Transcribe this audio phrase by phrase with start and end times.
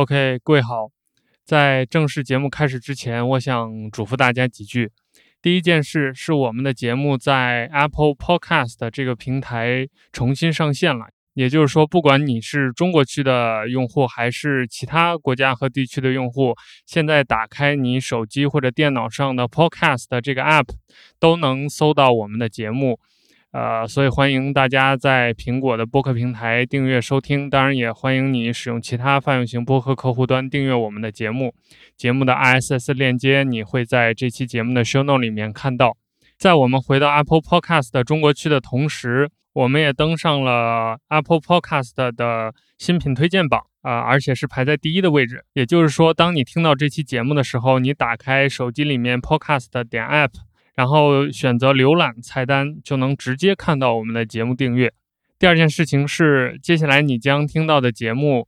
[0.00, 0.88] OK，各位好，
[1.44, 4.90] 在正式节目开始之前，我想嘱咐大家几句。
[5.42, 16.54] 第一件事是我们的节目在 Apple Podcast 这个平台重新上线了，也就是说，不管你是中国区的用户还是其他国家和地区的用户，
[16.86, 20.68] 现在打开你手机或者电脑上的 Podcast 这个 App，
[21.18, 22.98] 都能搜到我们的节目。
[23.52, 31.52] 呃，所以欢迎大家在苹果的播客平台订阅收听，当然也欢迎你使用其他泛用型播客客户端订阅我们的节目。
[31.96, 35.96] 节目的 RSS 链接你会在这期节目的 Show Note 里面看到。
[36.38, 45.44] 在我们回到 Apple Podcast 中国区的同时，我们也登上了 Apple Podcast 的新品推荐榜啊，而且是排在第一的位置。
[45.54, 50.30] 也就是说，当你听到这期节目的时候，你打开手机里面 Podcast 点 App。
[50.74, 54.92] 然后选择浏览菜单，就能直接看到我们的节目订阅。
[55.38, 58.46] 第二件事情是，接下来你将听到的节目，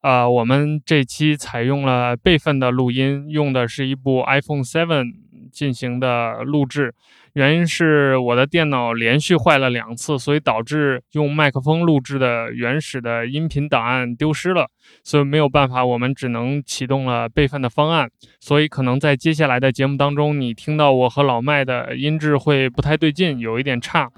[0.00, 5.04] 呃，我们这期采用了备份的录音，用的是一部 iPhone 7
[5.52, 6.94] 进行的录制。
[7.34, 14.66] 原因是我的电脑连续坏了两次，所以导致用麦克风录制的原始的音频档案丢失了，
[15.04, 18.10] 所以没有办法，我们只能启动了备份的方案。
[18.40, 24.08] 所以可能在接下来的节目当中，你听到我和老麦的音质会不太对劲，有一点差，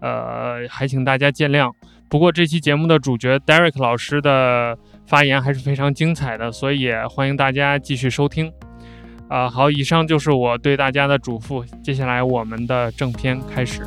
[0.00, 1.72] 呃，还请大家见谅。
[2.08, 8.52] 不过这期节目的主角 Derek 老师的发言还是非常精彩的，所以也欢迎大家继续收听。
[9.30, 11.64] 啊，好，以上就是我对大家的嘱咐。
[11.84, 13.84] 接下来我们的正片开始。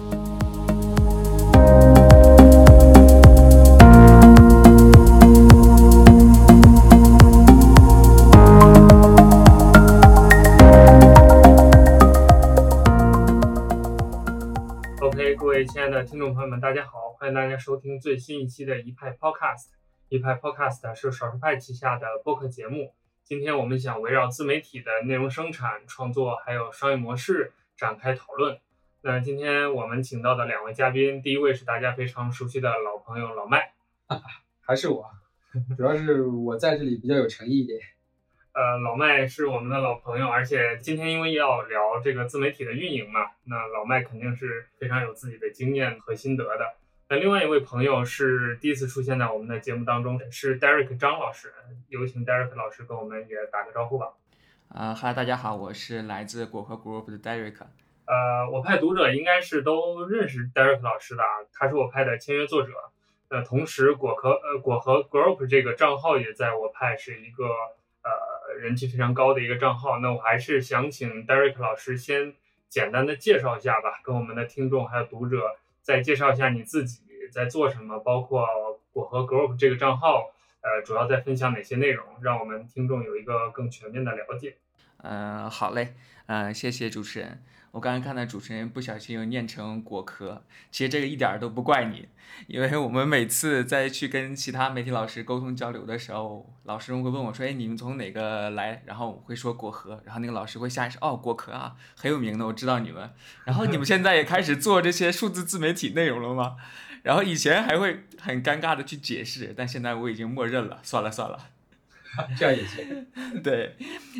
[15.01, 19.73] OK，各位亲爱的听众朋友们，大家好，欢迎大家收听最新一期的一派 Podcast。
[20.07, 22.93] 一派 Podcast 是少数派旗下的播客节目。
[23.33, 28.59] 今天我们想围绕自媒体的内容生产、创作还有商业模式展开讨论。
[29.01, 33.73] 那今天我们请到的两位嘉宾，第一位是大家非常熟悉的老朋友老麦，
[34.61, 35.09] 还是我，
[35.75, 37.79] 主要是我在这里比较有诚意一点。
[38.53, 46.75] 呃，老麦是我们的老朋友，而且今天因为要聊这个自媒体的运营嘛，那老麦肯定是非常有自己的经验和心得的。
[47.13, 51.53] 那另外一位朋友是第一次出现在我们的节目当中，是 Derek 张老师，
[51.87, 54.13] 有请 Derek 老师跟我们也打个招呼吧。
[54.69, 57.53] 啊，嗨，大家好，我是来自果壳 Group 的 Derek。
[58.07, 61.21] 呃，我派读者应该是都认识 Derek 老师的，
[61.53, 62.71] 他是我派的签约作者。
[63.29, 69.99] 呃，同时果壳呃果壳 Group 这个账号也在我派是一个呃人气非常高的一个账号。
[69.99, 72.33] 那我还是想请 Derek 老师先
[72.69, 75.55] 简单的介绍一下吧，跟我们的听众还有读者。
[75.83, 78.47] 再介绍一下你自己在做什么，包括
[78.91, 84.55] 果核 Group 这个账号，呃，主要在分享哪些内容，让我们听众有一个更全面的了解。
[84.97, 85.93] 嗯，好嘞，
[86.27, 87.43] 嗯，谢谢主持人。
[87.73, 92.07] 我刚刚看到主持人不小心又念成果壳，其实这个一点儿都不怪你，
[92.45, 103.09] 因为我们每次在去跟其他媒体老师沟通交流的时候，老师会问我说：“哎，你们从哪个来？”然后我会说果核，然后那个老师会下意识哦，果壳啊，很有名的，我知道你们。
[103.43, 106.57] 然后你们现在也开始做这些数字自媒体内容了吗？
[107.01, 111.39] 然后以前还会很尴尬的去解释，但现在我已经默认了，算了算了。
[112.37, 113.07] 这样也行。
[113.43, 113.75] 对，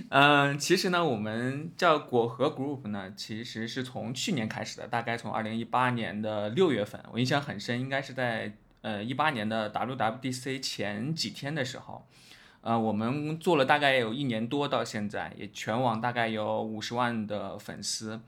[0.10, 12.06] 嗯，其实呢，我们叫果核 Group 呢，其实是从去年开始的，大概从二零一八年的六月份，我印象很深，应该是在呃一八年的 WWDC 前几天的时候，
[12.62, 18.20] 呃，我们做了大概有一年多，到现在也全网大概有五十万的粉丝。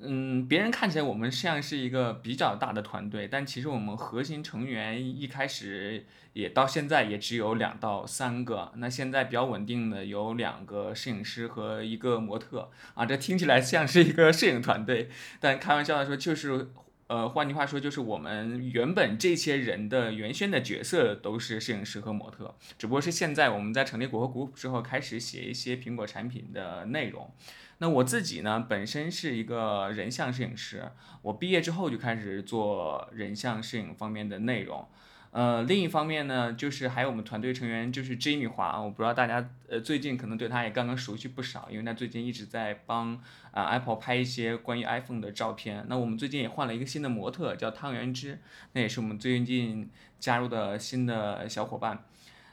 [0.00, 8.72] 嗯，别人看起来我们像是一个比较大的团队，但其实我们核心成员一开始也到现在也只有两到三个。
[8.76, 15.08] 那现在比较稳定的有两个摄影师和一个模特啊，这听起来像是一个摄影团队，
[15.38, 16.70] 但开玩笑的说就是，
[17.06, 27.30] 呃，换句话说就是我们原本这些人的原先的角色都是摄影师和模特，只不过是现在我们在成立果核 Group 之后开始写一些苹果产品的内容。
[27.82, 30.88] 那我自己呢，本身是一个人像摄影师，
[31.20, 34.86] 我毕业之后就开始做人像摄影方面的内容。
[35.32, 43.20] 呃，另一方面呢，就是还有我们团队成员就是 Jamie 华，我不知道大家呃最近可能对他也刚刚熟悉不少，因为他最近一直在帮
[43.50, 45.84] 啊 Apple 拍一些关于 iPhone 的照片。
[45.88, 48.38] 那我们最近也换了一个新的模特，叫汤圆之，
[48.74, 49.90] 那也是我们最近
[50.20, 52.04] 加入的新的小伙伴。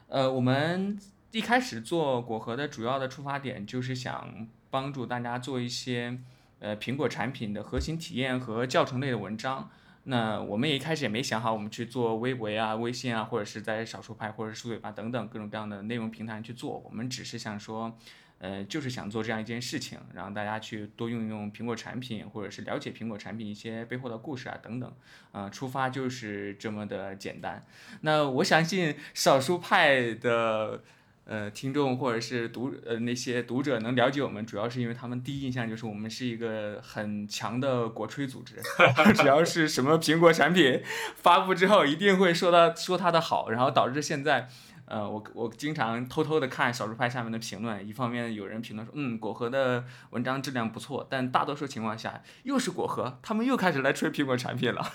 [0.07, 0.97] 呃，我们
[1.29, 4.47] 一开始做果核的主要的出发点就是想。
[4.69, 6.19] 帮助大家做一些
[6.59, 9.69] 呃苹果产品的核心体验和教程类的文章，
[10.03, 16.79] 那我们也一开始也没想好我们去做微博啊、微信啊，或者是在少数派或者书嘴巴等等各种各样的内容平台去做。
[16.85, 17.97] 我们只是想说，
[18.39, 24.93] 呃，就是想做这样一件事情，让大家去多用用苹果产品，或者是了解苹果产品一些背后的故事啊等等。
[25.31, 27.65] 呃，出发就是这么的简单。
[28.01, 30.83] 那我相信少数派的。
[31.31, 38.55] 呃，听众或者是读呃那些读者能了解我们，主要是因为他们第一印象就是我们是一个很强的国吹组织，
[39.13, 40.81] 只要是什么苹果产品
[41.17, 44.49] 发布之后，一定会说到说它的好，然后导致现在，
[44.85, 54.93] 呃，我我经常偷偷的看少数派下面的评论，一方面有人评论说，嗯，果核的文章质量不错，但大多数情况下又是果核，他们又开始来吹苹果产品了。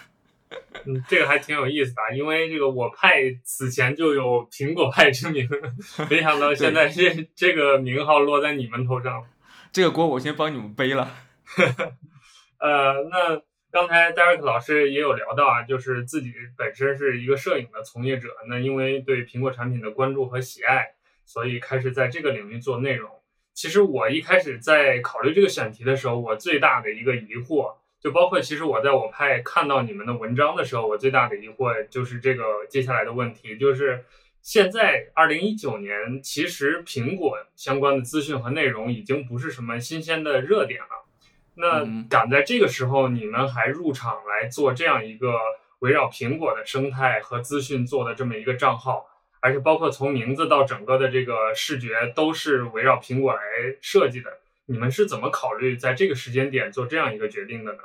[0.87, 5.49] 嗯，这个还挺有意思的，因为这个我派此前就有苹果派之名，
[6.11, 9.25] 没想到现在这这个名号落在你们头上，
[9.73, 11.11] 这个锅我先帮你们背了。
[12.61, 23.11] 呃，那刚才 Derek 老师也有聊到啊，就是自己本身是一个摄影的从业者，那因为对苹果产品的关注和喜爱，所以开始在这个领域做内容。
[23.55, 27.77] 其实我一开始在考虑这个选题的时候，我最大的一个疑惑。
[28.05, 34.05] 就包括，其实我在我派看到你们的文章的时候，我最大的疑惑就是这个接下来的问题，就是
[34.43, 41.07] 现在二零一九年，其实苹果相关的资讯和内容已经不是什么新鲜的热点了。
[41.55, 45.39] 那赶在这个时候，你们还入场来做这样一个
[45.79, 49.07] 围绕苹果的生态和资讯做的这么一个账号，
[49.41, 53.41] 而且包括从名字到整个的这个视觉都是围绕苹果来
[53.81, 57.79] 设计的，你们是怎么考虑在这个时间点做这样一个决定的呢？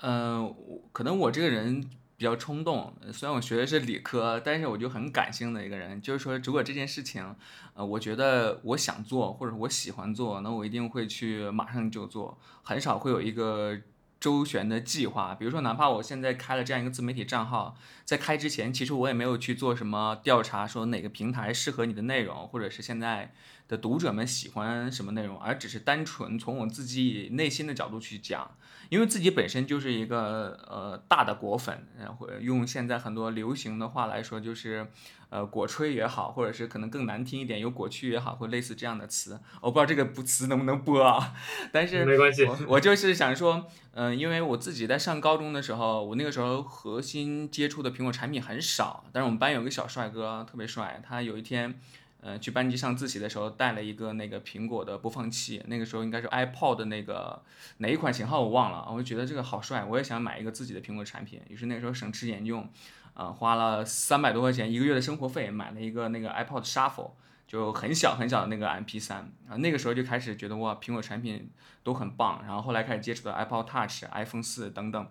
[0.00, 0.54] 嗯，
[0.92, 1.80] 可能我这个人
[2.16, 6.00] 比较冲动，虽然我学的是理科，但是我就很感性的一个人。
[6.00, 7.34] 就是说，如果这件事情，
[7.74, 13.76] 呃，我觉得我想做或者我喜欢做，那我一定会去马上就做，很少会有一个
[14.20, 15.34] 周旋的计划。
[15.34, 23.32] 比如说，哪怕我现在开了这样一个自媒体账号，在开之前，其实我也没有去做什么调查，说哪个平台适合你的内容，或者是现在
[23.68, 28.50] 的读者们喜欢什么内容，而只是单纯从我自己内心的角度去讲。
[28.88, 34.86] 因为自己本身就是一个呃大的果粉，然后用现在很多流行的话来说，就是
[35.28, 41.34] 呃果吹也好，或者是可能更难听一点有果区也好，或类似这样的词，我不知道这个不词能不能播啊。
[41.70, 51.78] 但是没关系，我我就是想说，嗯，因为我自己在上高中的时候，我那个时候核心接触的苹果产品很少，但是我们班有个小帅哥特别帅，他有一天。
[52.20, 57.40] 呃，去班级上自习的时候带了一个那个苹果的播放器，那个时候应该是 iPod 的那个
[57.76, 61.40] 哪一款型号我忘了，我就觉得这个好帅，我也想买一个自己的苹果产品。
[61.48, 62.68] 于是那时候省吃俭用，
[63.14, 67.12] 啊，花了三百多块钱一个月的生活费买了一个那个 iPod Shuffle，
[67.46, 69.12] 就很小很小的那个 MP3。
[69.14, 71.48] 啊，那个时候就开始觉得哇，苹果产品
[71.84, 72.42] 都很棒。
[72.44, 75.08] 然后后来开始接触的 iPod Touch、iPhone 四等等，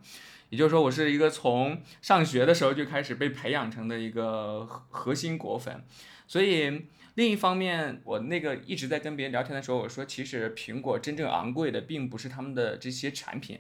[0.50, 5.86] 也就是说我是一个从上学的时候就开始被培养成的一个核心果粉，
[6.28, 6.88] 所以。
[7.18, 13.60] 另一方面，我那个一直在跟别人聊天的时候，我说，其实苹果真正昂贵的并不是他们的这些产品，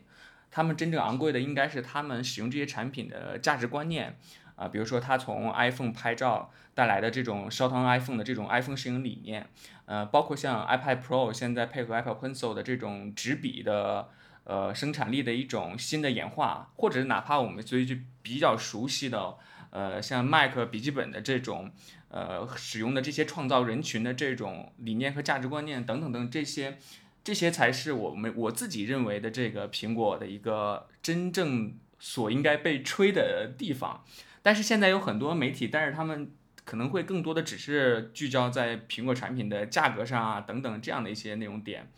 [0.51, 4.15] 他们真正昂贵的应该是他们使用这些产品的价值观念
[4.55, 9.47] 啊，比如说他从 iPhone 拍照带来的这种烧烫 iPhone 的这种 iPhone 摄影理念，
[9.87, 14.09] 呃，包括像 iPad Pro 现在配合 Apple Pencil 的这种纸笔的
[14.43, 19.33] 呃生产力的一种新的演化，或者是哪怕我们最近比较熟悉的
[19.71, 21.71] 呃像 Mac 笔记本的这种。
[22.09, 26.77] 呃，使用的这些创造人群的这种理念和价值观念等等等这些，
[27.21, 34.05] 这些才是我们我自己认为的这个苹果的一个真正所应该被吹的地方。
[34.41, 36.31] 但是现在有很多媒体，但是他们
[36.63, 41.91] 可能会更多的只是聚焦在苹果产品的价格上啊等等这样的一些内容点。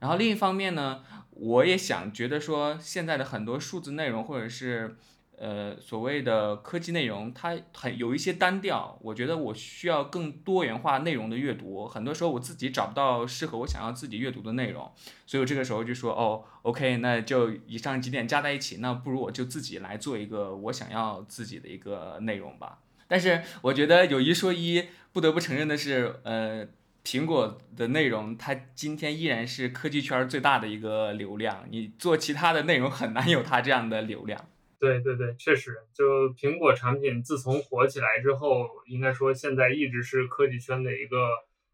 [0.00, 4.98] 然后另一方面呢，我也想觉得说现在的很多数字内容或者是。
[5.38, 8.98] 呃，所谓的科技内容，它很有一些单调。
[9.02, 11.86] 我觉得我需要更多元化内容的阅读。
[11.88, 14.90] 很多时候我自己找不到适合我想要自己阅读的内容，
[15.26, 22.78] 所以我这个时候就说，哦，OK，那就以上几点加在一起，那不如我就自己来做一个我想要自己的一个内容吧。
[23.06, 26.66] 但是我觉得有一说一，不得不承认的是，呃，
[27.04, 31.64] 苹果的内容它今天依然是科技圈最大的一个流量。
[31.70, 34.40] 你做其他的内容很难有它这样的流量。
[34.78, 41.28] 对对对，确实，就苹果产品自从火起来之后，应该说现在一直是科技圈的一个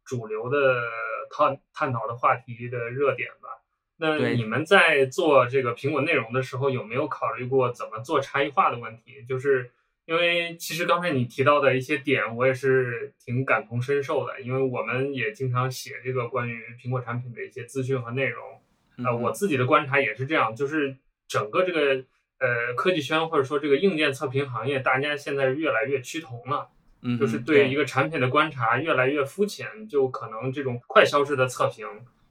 [0.05, 0.83] 主流的
[1.31, 3.49] 探探讨的话题的热点吧。
[3.97, 9.25] 那你们在做这个苹果内容的时候，有没有考虑过怎么做差异化的问题？
[9.27, 9.71] 就是
[10.05, 18.61] 因为其实刚才你提到的一些点，我也是挺感同身受的，因为我们也经常写这个关于苹果产品的一些资讯和内容。
[19.05, 22.05] 呃，我自己的观察也是这样，就是整个这个。
[22.41, 26.71] 呃，科技圈或者说这个硬件测评行业，大家现在越来越趋同了，
[27.03, 31.87] 嗯，就是对一个产品的观察越来越肤浅，就可能这种快消式的测评，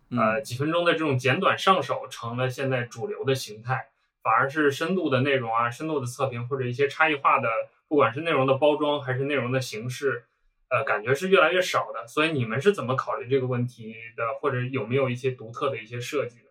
[0.09, 3.89] 呃，几分钟的这种简短上手成了现在主流的形态，
[4.23, 7.47] 反而是深度的内容啊，深度的测评或者一些差异化的，
[7.87, 10.23] 不管是内容的包装还是内容的形式，
[10.69, 12.07] 呃，感觉是越来越少的。
[12.07, 16.49] 所以你们是怎么考虑这个问题的，或者有没有一些独特的一些设计的？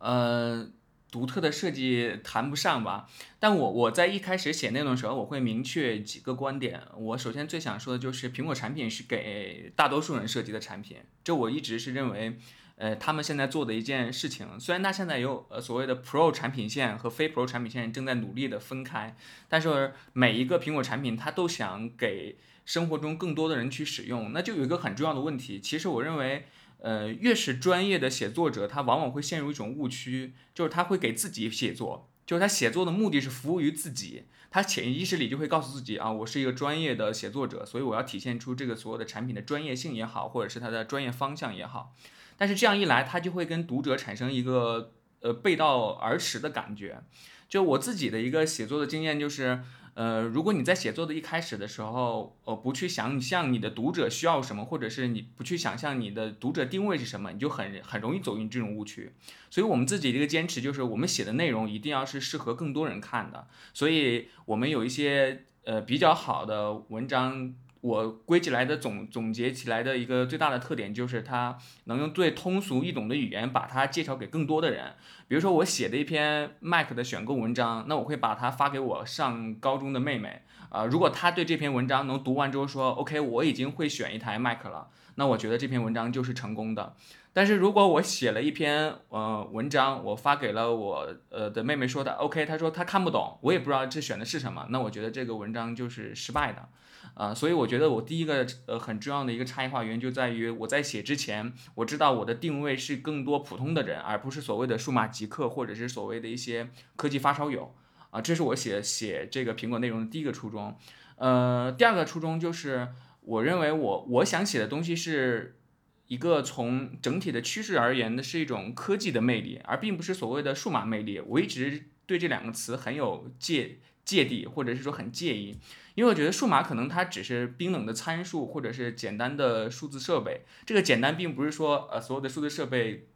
[0.00, 0.72] 呃。
[1.10, 6.80] 独特的设计谈不上吧，但我我在一开始写内容的时候，我会明确几个观点。
[6.96, 12.38] 我首先最想说的就是，苹果产品是给大多数人设计的产品，这我一直是认为，
[12.76, 14.58] 呃，他们现在做的一件事情。
[14.60, 19.16] 虽然它现在有呃所谓的 Pro 产品线和非 Pro 产品线正在努力的分开，
[19.48, 24.32] 但是每一个苹果产品它都想给生活中更多的人去使用。
[24.32, 26.46] 那就有一个很重要的问题，其实我认为。
[26.80, 41.94] 呃，越是专业的写作者，他往往会陷入一种误区，就是他会给自己写作，就是他写作的目的是服务于自己，他潜意识里就会告诉自己啊，我是一个专业的写作者，所以我要体现出这个所有的产品的专业性也好，或者是它的专业方向也好。
[42.36, 47.02] 但是这样一来，他就会跟读者产生一个呃背道而驰的感觉。
[47.48, 49.62] 就我自己的一个写作的经验就是。
[49.94, 59.12] 呃，如果你在写作的一开始的时候，呃，不去想象你的读者需要什么，或者是你不去想象你的读者定位是什么，你就很很容易走进这种误区。
[59.50, 63.46] 所以，我们自己这个坚持就是，我们写的内容一定要是适合更多人看的。
[63.74, 67.54] 所以我们有一些呃比较好的文章。
[67.80, 74.94] 我归起来的总总结起来的一个最大的特点就是，它能用最通俗易懂的语言把它介绍给更多的人。
[75.28, 80.42] 比如说，我写的一篇 Mac 的选购文章，那我会把它发给我上高中的妹妹。
[80.68, 86.94] 啊，如果她对这篇文章能读完之后说 OK，我已经会选一台 Mac 了，那我觉得这篇文章就是成功的。
[87.32, 96.68] 但是如果我写了一篇呃文章，我发给了我呃的妹妹说的 OK，她说她看不懂，我也不知道这选的是什么，那我觉得这个文章就是失败的。
[97.14, 107.74] 啊，所以我觉得我第一个呃很重要的一个差异化原因就在于我在写之前，我知道我的定位是更多普通的人，而不是所谓的数码极客或者是所谓的一些科技发烧友
[108.10, 110.76] 啊，这是我写写这个苹果内容的第一个初衷。
[111.16, 112.88] 呃，第二个初衷就是
[113.20, 115.58] 我认为我我想写的东西是
[116.06, 121.20] 一个从整体的趋势而言的是一种科技的魅力，而并不是所谓的数码魅力。
[121.20, 125.58] 我一直对这两个词很有芥芥蒂，或者是说很介意。
[125.94, 130.42] 因为我觉得数码可能它只是冰冷的参数，或者是简单的数字设备。
[130.64, 133.08] 这个简单并不是说呃所有的数字设备。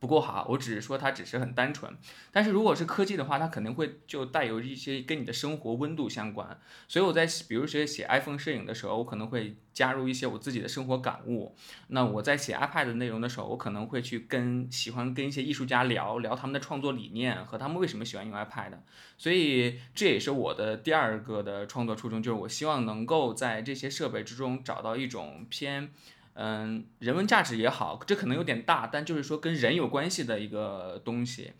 [0.00, 1.94] 不够好，我只是说它只是很单纯，
[2.32, 6.58] 但是如果是科技的话，它肯定会就带有一些跟你的生活温度相关。
[6.88, 11.54] 所以我在比如说写 iPhone 摄影的时候，我可能会加入一些我自己的生活感悟。
[11.88, 18.78] 那我在写 iPad 的内容的时候，我可能会去跟喜欢跟一些艺术家聊聊他们的创作理念和他们为什么喜欢用 iPad。
[19.18, 25.92] 所以这也是我的第二个的创作初衷，就是我希望能够在这些设备之中找到一种偏。
[26.34, 31.52] 嗯，人文价值也好，这可能有点大，但就是说跟人有关系的一个东西，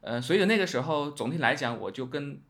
[0.00, 2.40] 呃，所以那个时候总体来讲，我就跟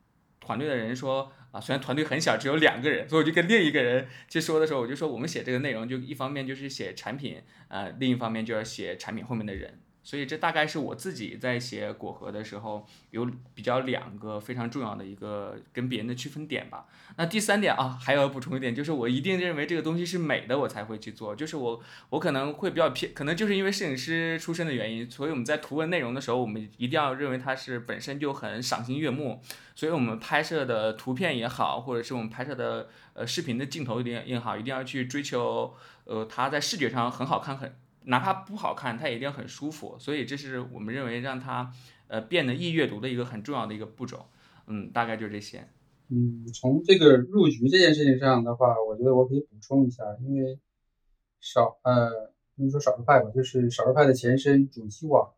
[0.41, 9.81] 团队的人说啊，虽然团队很小，只有两个人，所以我就跟另一个人去说的时候，我就说我们写这个内容，就一方面就是写产品，呃，另一方面就要写产品后面的人。
[10.05, 16.87] 所以这大概是我自己在写果核的时候有比较两个非常重要的一个跟别人的区分点吧。
[17.17, 21.35] 那第三点啊，还要补充一点，就是我一定认为这个东西是美的，我才会去做。
[21.35, 21.81] 就是我
[22.11, 29.41] 我可能会比较偏，可能就是因为摄影师出身的原因，所以我们在图文内容的时候，我们一定要认为它是本身就很赏心悦目。
[29.75, 37.75] 所以我们拍摄的图片也好，或者是我们拍摄的呃视频的镜头一定也好，一定要去追求呃它在视觉上很好看很。
[38.05, 41.73] 哪怕不好看，它也一定很舒服，所以这是我们认为让它
[42.09, 44.27] 呃变得易阅读的一个很重要的一个步骤。
[44.67, 45.69] 嗯，大概就这些。
[46.09, 50.59] 嗯，从这个入局这件事情上的话，我觉得我可以补充一下，因为
[51.41, 55.33] 少呃，不能说少数派吧，就是少数派的前身主机网，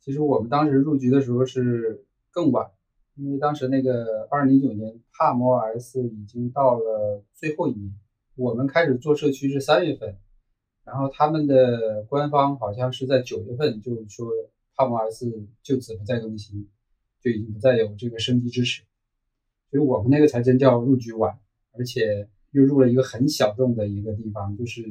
[0.00, 2.70] 其实我们当时入局的时候是更晚，
[3.16, 7.94] 因为当时那个二零零九年帕 OS 已经到了最后一年，
[8.36, 10.16] 我们开始做社区是三月份。
[10.90, 14.28] 然后他们的官方好像是在九月份就说
[14.74, 16.68] PalmOS 就此不再更新，
[17.22, 18.82] 就已经不再有这个升级支持，
[19.70, 21.38] 所以我们那个才真叫入局晚，
[21.78, 24.82] 而且又入了一个很小众的一个地方，就是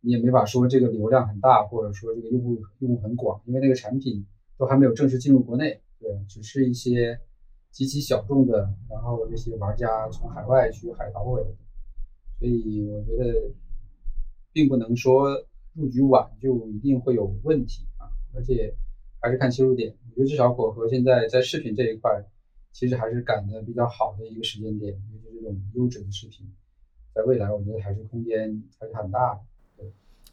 [0.00, 4.24] 你也没法说这个流量很大，或者说这个用户用户很广，因为那个产品
[4.56, 7.18] 都还没有正式进入国内，对，只是一些
[7.72, 11.56] 极其小众的，然后这些玩家从海外去海淘回来的，
[12.38, 13.52] 所以我觉得。
[14.52, 18.74] 并不能说入局晚就一定会有问题啊，而且
[19.20, 19.96] 还是看切入点。
[20.10, 22.24] 我觉得至少果核现在在视频这一块，
[22.72, 26.46] 其实还是赶的比较好的一个时间点，尤其这种优质的视频，
[27.14, 29.40] 在未来我觉得还是空间还是很大的。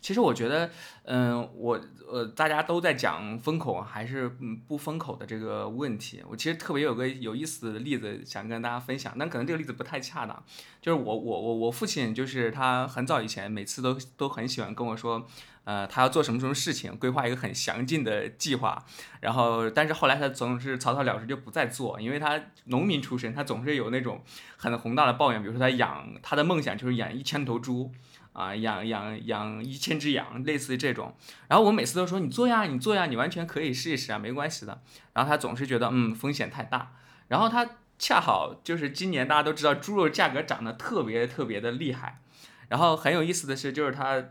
[0.02, 0.70] 其实我觉得，
[1.04, 1.80] 嗯，我
[2.10, 6.24] 呃，大家都在讲风口还是嗯不封口的这个问题。
[6.30, 10.44] 我其实特别有个有意思的例子想跟大家分享，但可能这个例子不太恰当。
[10.82, 15.28] 就是我我我我父亲，就是他很早以前每次都都很喜欢跟我说，
[15.66, 18.84] 呃，他要做什么什么事情，规划一个很详尽的计划。
[19.20, 24.24] 然后，但是后来他总是草草了事就不再做，因为他农民出身，他总是有那种
[24.56, 25.42] 很宏大的抱怨。
[25.42, 27.92] 比如说他养他的梦想就是养一千头猪。
[28.40, 31.14] 啊，养养养一千只羊，类似于这种。
[31.50, 34.82] 然后我每次都说你做呀，你做呀，你完全可以试一试啊，没关系的。
[35.14, 36.94] 然后他总是觉得嗯风险太大。
[37.28, 37.68] 然后他
[37.98, 42.22] 恰好就是今年大家都知道猪肉价格涨得特别特别的厉害。
[42.70, 44.24] 然后很有意思的是，就是他。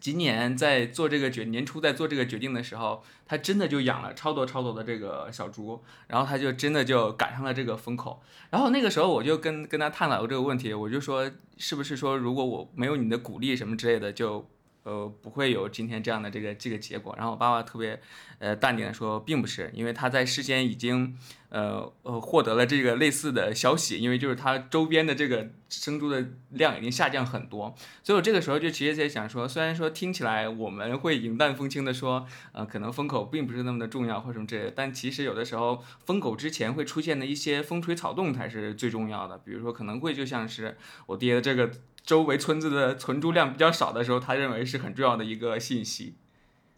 [0.00, 8.22] 今年在做这个决年初在做这个决定的时候，他真的就养了超多超多的这个小猪，然后他就真的就赶上了这个风口。
[8.50, 14.48] 然后那个时候我就跟跟他探讨过这个问题，我就说是不是说如果我没有你的鼓励什么之类的，就
[14.86, 17.14] 呃不会有今天这样的这个这个结果。
[17.18, 18.00] 然后我爸爸特别
[18.38, 21.18] 呃淡定的说，并不是，因为他在事先已经。
[21.48, 40.76] 呃呃，获得了这个类似的消息，因为就是它周边的这个生猪的量已经下降很多，所以我这个时候就直接在想说，虽然说听起来我们会云淡风轻的说，呃，可能风口并不是那么的重要或什么之类的，但其实有的时候风口之前会出现的一些风吹草动才是最重要的，比如说可能会就像是
[41.06, 41.70] 我爹的这个
[42.06, 46.14] 周围村子的存猪量比较少的时候，他认为是很重要的一个信息。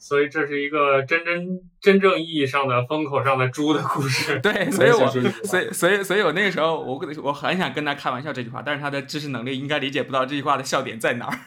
[0.01, 4.39] 所以这是一个真真真正意义上的风口上的猪的故事。
[4.43, 5.07] 对，所以我，
[5.45, 11.39] 所以，所以，所以我那个时候，我我很想跟他开玩笑这句话，但是他的知识能力应该理解不到这句话的笑点在哪儿。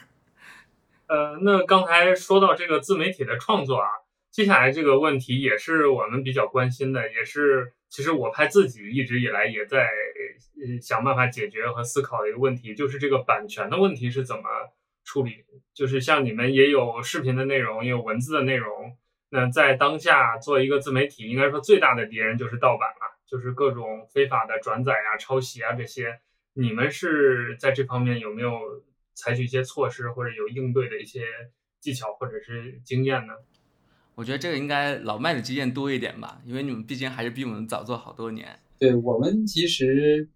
[1.08, 3.88] 呃，那刚才说到这个自媒体的创作啊，
[4.32, 9.90] 接下来这个问题也是我们比较关心的，也是其实我派自己一直以来也在
[10.82, 14.44] 想办法解决和思考的一个问题，就是这个版权的问题是怎么。
[15.04, 18.96] 处理就是像你们也有视频的内容，也有文字的内容。
[19.30, 26.20] 那在当下做一个自媒体，应该说最大的敌人就是盗版了，就是各种非法的转载啊、抄袭啊这些。
[26.54, 28.84] 你们是在这方面有没有
[29.16, 31.26] 采取一些措施，或者有应对的一些
[31.80, 33.34] 技巧或者是经验呢？
[34.16, 38.48] 我觉得这个应该老麦的经验多一点吧，因为你们毕竟还是比我们早做好多年。
[38.78, 40.28] 对我们其实，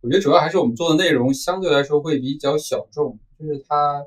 [0.00, 3.18] 我觉得主要还是我们做的内容相对来说会比较小众。
[3.38, 4.04] 就是它，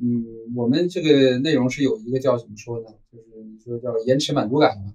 [0.00, 2.86] 嗯，我们这个内容是有一个叫怎么说呢？
[3.12, 4.94] 就是你说叫延迟满足感嘛，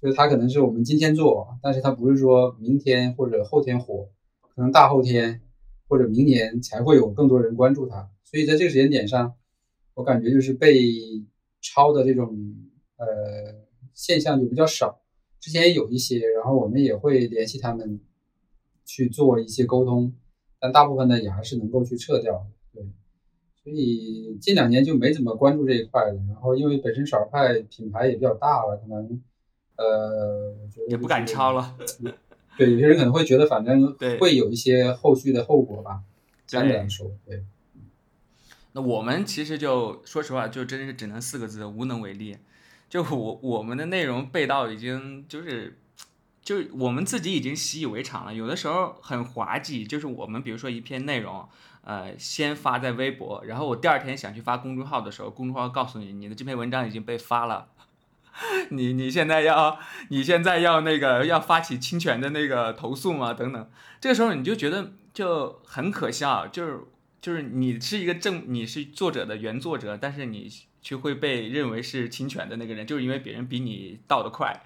[0.00, 4.08] 就是它可能是我们今天做，但是它不是说明天或者后天火，
[4.54, 5.40] 可能大后天
[5.88, 8.10] 或者明年才会有更多人关注它。
[8.24, 9.34] 所以在这个时间点上，
[9.94, 10.78] 我感觉就是被
[11.60, 12.54] 抄的这种
[12.96, 13.54] 呃
[13.94, 15.00] 现象就比较少。
[15.40, 18.00] 之前也有一些，然后我们也会联系他们
[18.84, 20.12] 去做一些沟通，
[20.58, 22.46] 但大部分呢也还是能够去撤掉。
[22.74, 22.84] 对。
[23.62, 26.14] 所以近两年就没怎么关注这一块了。
[26.28, 29.22] 然后因为本身少儿派品牌也比较大了，可能
[29.76, 30.54] 呃，
[30.88, 31.76] 也不敢抄了。
[32.58, 36.02] 对，有些人可能会觉得，反正会有一些后续的后果吧。
[36.46, 37.44] 相对来说，对。
[38.72, 42.36] 那我们其实就说实话，就真是只能四个字：无能为力。
[42.88, 45.78] 就我我们的内容被盗已经就是，
[46.42, 48.34] 就我们自己已经习以为常了。
[48.34, 51.48] 有的时候很滑稽，就是我们比如说一篇内容。
[51.88, 57.68] 呃，先发在微博，然后我第二天想去发公众号的时候，公众号告诉你，你的这篇文章已经被发了，
[58.70, 63.32] 你你现在要，你现在要那个要发起侵权的那个投诉吗？
[63.32, 63.70] 等等，
[64.00, 66.80] 这个时候你就觉得就很可笑，就是
[67.20, 70.50] 就是你是一个正，你是作者的原作者，但是你
[70.86, 74.62] 却会被认为是侵权的那个人，就是因为别人比你倒得快。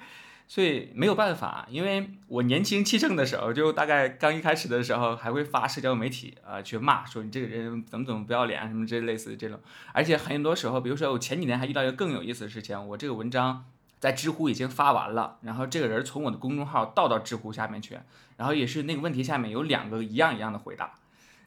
[0.46, 9.58] 所以没有办法，因为我年轻气盛的时候，就大概刚一开始的时候，还会发社交媒体啊去骂，说你这个人怎么怎么不要脸什么这类似的这种。
[9.94, 13.64] 而且很多时候，比如说我前几年还遇到一个更有意思的事情，我这个文章
[13.98, 17.98] 在知乎已经发完了，然后这个人从我的公众号倒到知乎下面去，
[18.36, 20.94] 然后也是那个问题下面有两个一样一样的回答，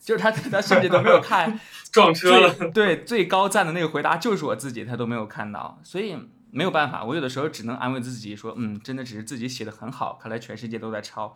[0.04, 1.60] 就是他他甚至都没有看
[1.92, 6.18] 撞车了，对最高赞的那个回答就是我自己，他都没有看到，所以。
[6.56, 11.36] 没有办法，我有的时候只能安慰自己说，嗯，真的只是自己写的很好，看来全世界都在抄。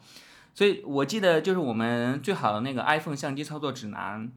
[0.54, 4.32] 所以我记得就是我们最好的那个 iPhone 相机操作指南，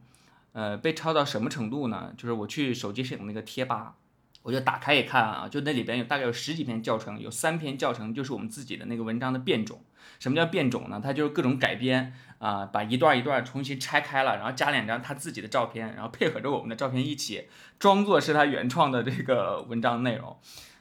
[0.53, 2.11] 呃，被抄到什么程度呢？
[2.17, 3.93] 就是我去手机摄影那个贴吧，
[4.43, 9.83] 我就打开一看啊，就那里边有大概有十几篇教程，有三篇教程就是我们自己的那个文章的变种。
[10.19, 10.99] 什么叫变种呢？
[11.03, 17.47] 它就是各种改编啊，把一段一段重新拆开了，然后加两张他自己的照片，然后配合着我们的照片一起
[17.79, 20.37] 装作是他原创的这个文章内容。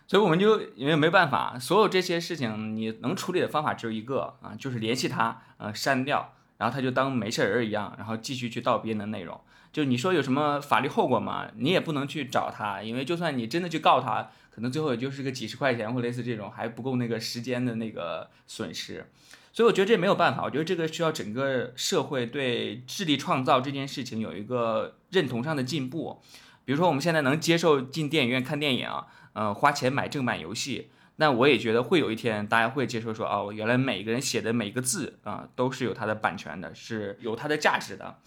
[0.06, 9.40] 所以我们就因为没办法，所有这些事情你能处理的方法只有一个啊，就是联系他，呃，删掉，然后他就当没事人一样，然后继续去盗别人的内容。
[9.72, 11.48] 就你说有什么法律后果吗？
[11.56, 19.06] 你也不能去找他，因为就算你真的去告他，可能最后也就是个几十块钱或类似这种，还不够那个时间的那个损失。
[19.52, 26.20] 所以我觉得这没有办法，我觉得这个需要整个社会对智力创造这件事情有一个认同上的进步。
[26.64, 28.88] 比如说我们现在能接受进电影院看电影，
[29.32, 38.18] 呃，花钱买正版游戏，那我也觉得会有一天大家会接受说，哦，原来每个人写的每个字啊都是有它的版权的，是有它的价值的。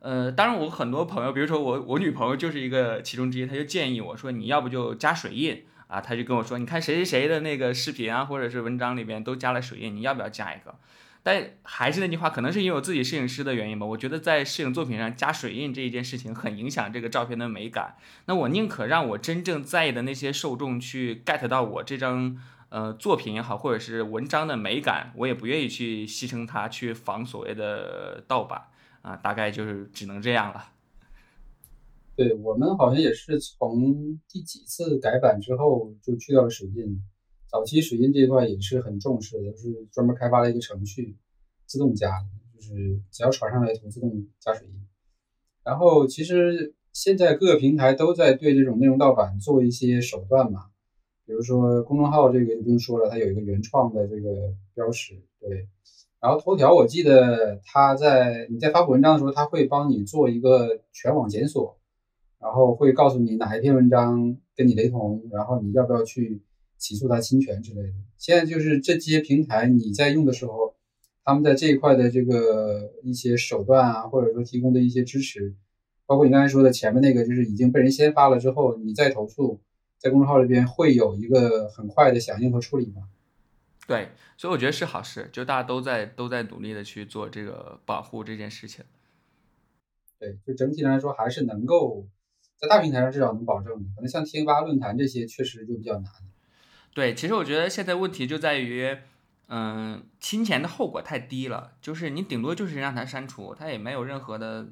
[0.00, 5.64] 呃，当然我很多朋友，比如说我我女朋友就是一个其中之一，她就建议我说，你要不就加水印。
[5.88, 10.74] 啊，他就跟我说，你看谁谁谁的那个视频啊，或者是文章里边都加了水印，你要不要加一个？
[11.22, 17.94] 但还是那句话，可能是因为我自己摄影师的原因吧，我觉得在摄影作品上加水印这一件事情很影响这个照片的美感。
[18.24, 22.36] 那我宁可让我真正在意的那些受众去 get 到我这张
[22.70, 28.62] 呃作品也好，或者是文章的美感，我也不愿意去牺牲它去仿所谓的盗版
[29.06, 30.64] 啊，大概就是只能这样了。
[32.16, 37.00] 对我们好像也是从第几次改版之后就去掉了水印。
[37.46, 41.14] 早期水印这一块也是很重视的，就是专门开发了一个程序，
[41.66, 44.74] 自动加，就是只要传上来就自动加水印。
[45.62, 50.70] 然后其实现在各个平台都在对这种内容盗版做一些手段嘛，
[51.24, 55.68] 比如说公众号这个就不用说了，它有一个原创的这个标识，对。
[56.26, 61.78] 然后头条我记得它在你在发布文章的时候，它会帮你做一个全网检索。
[62.38, 66.42] 然后会告诉你哪一篇文章跟你雷同，然后你要不要去
[66.78, 67.94] 起诉他侵权之类的。
[68.18, 70.74] 现在就是这些平台你在用的时候，
[71.24, 75.54] 他们在这一块的这个一些手段啊，或者说提供的一些支持，
[76.06, 79.60] 包括你刚才说的前面那个，就是已经被人先发了之后，你再投诉，
[79.98, 83.02] 在公众号这边会有一个很快的响应和处理吗？
[83.86, 88.84] 对，所以我觉得是好事，就大家都在都在努力的去做这个保护这件事情。
[90.18, 92.06] 对，就整体来说还是能够。
[92.58, 96.10] 在大平台上至少能保证的，可能像贴吧、论坛这些确实就比较难。
[96.94, 98.96] 对，其实我觉得现在问题就在于，
[99.48, 104.68] 嗯，侵权的后果太低了，就是你顶多就是让他删除，他也没有任何的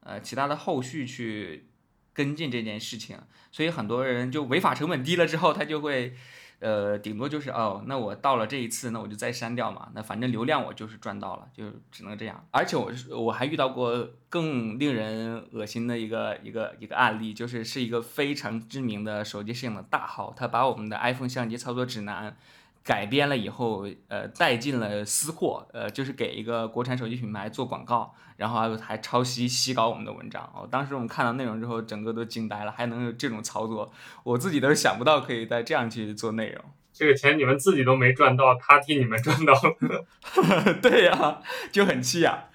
[0.00, 1.68] 呃其他的后续去
[2.14, 3.18] 跟进这件事情，
[3.52, 6.14] 所以很多人就违法成本低了之后，他就会。
[6.60, 9.88] 呃，顶多就是哦，那我到了这一次，那我就再删掉嘛。
[9.94, 12.46] 那反正流量我就是赚到了，就只能这样。
[12.50, 22.36] 而且我我还遇到过更令人恶心的一个一个一个案例，就是是一个非常知名的手机摄影的大号，他把我们的 iPhone 相机操作指南。
[22.82, 30.42] 改编了以后，呃，带进了私货，呃，就是给一个国产手机品牌做广告，然后还还抄袭、洗稿我们的文章。
[30.54, 33.92] 哦，当时我们看到内容之后，整个都惊呆了，还能有这种操作，
[34.24, 36.64] 我自己都想不到可以再这样去做内容。
[36.92, 42.48] 这个钱你们自己都没赚到，他替你们赚到了， 对呀，就很气呀。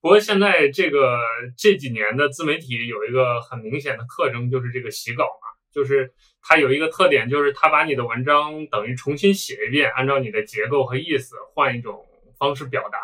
[0.00, 1.20] 不过现在这个
[1.56, 6.12] 这几年的自媒体有一个很明显的特征，就是这个洗稿嘛，就是。
[6.42, 12.04] 它有一个特点，就是它把你的文章等于重新写一遍，按照你的结构和意思换一种
[12.36, 12.98] 方式表达，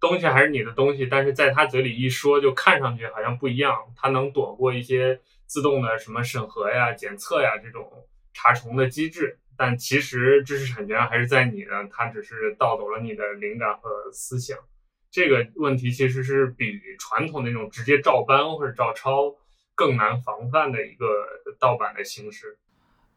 [0.00, 3.76] 东西还是你的东西，但是在他嘴里一说，就看上去好像不一样。
[3.96, 7.88] 它能躲过一些自动的什么审核呀、检测呀这种
[8.34, 14.58] 查重的机制，但其实知识产权还是在你的，它只是盗走了你的灵感和思想。
[15.12, 19.34] 这个问题其实是比传统那种直接照搬或者照抄
[19.74, 21.06] 更难防范的一个
[21.58, 22.58] 盗版的形式。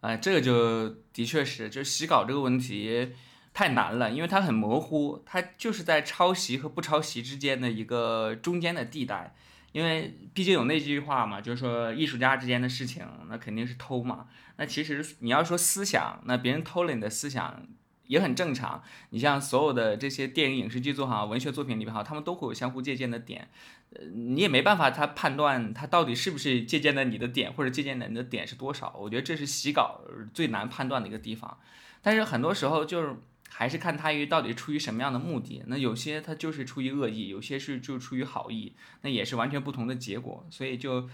[0.03, 3.13] 哎，这个就的确是，就洗稿这个问题
[3.53, 9.33] 太难了，因为它很模糊，它就是在抄袭和不抄袭之间的一个中间的地带。
[9.71, 14.27] 因为毕竟有那句话嘛，就是说艺术家之间的事情，那肯定是偷嘛。
[14.57, 17.65] 那其实你要说思想，那别人偷了你的思想。
[18.07, 23.49] 也很正常，你像所有的这些电影、影视剧作好，文学作品里面好，他们都会有相互借鉴的点，
[23.95, 28.95] 呃你也没办法他判断他到底是不是借鉴的你的点，或者借鉴的你的点是多少。
[28.99, 30.01] 我觉得这是洗稿
[30.33, 31.59] 最难判断的一个地方。
[32.01, 33.15] 但是很多时候就是
[33.49, 35.63] 还是看他于到底出于什么样的目的。
[35.67, 40.45] 那有些他就是出于恶意，有些是就出于好意，那也是完全不同的结果。
[40.49, 41.09] 所以就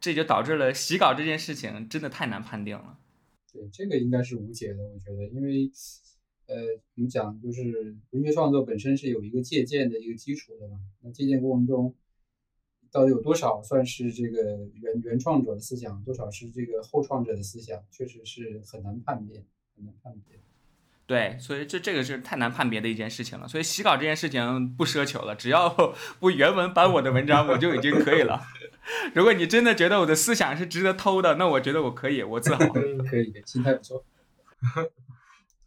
[0.00, 2.98] 这就导致了洗稿这件事情真的太难判定了。
[3.52, 5.70] 对，这个应该是无解的，我觉得，因为。
[6.46, 6.56] 呃，
[6.96, 10.78] 我们讲就是文学创作本身是有一个借鉴的一个基础的嘛。
[11.00, 11.94] 那借鉴过程中，
[12.94, 14.40] 到底有多少算是这个
[14.80, 19.42] 原原创者的思想，多少是这个后创者的思想，确实是很难判别，
[19.76, 20.38] 很难判别。
[21.04, 23.48] 对，所以这这个是太难判别的一件事情了。
[23.48, 25.68] 所以洗稿这件事情不奢求了，只要
[26.20, 28.40] 不原文搬我的文章，我就已经可以了。
[29.12, 32.64] 如果你真的觉得我的思想是值得偷的，那我觉得我可以，我自豪。
[33.10, 34.04] 可以，心态不错。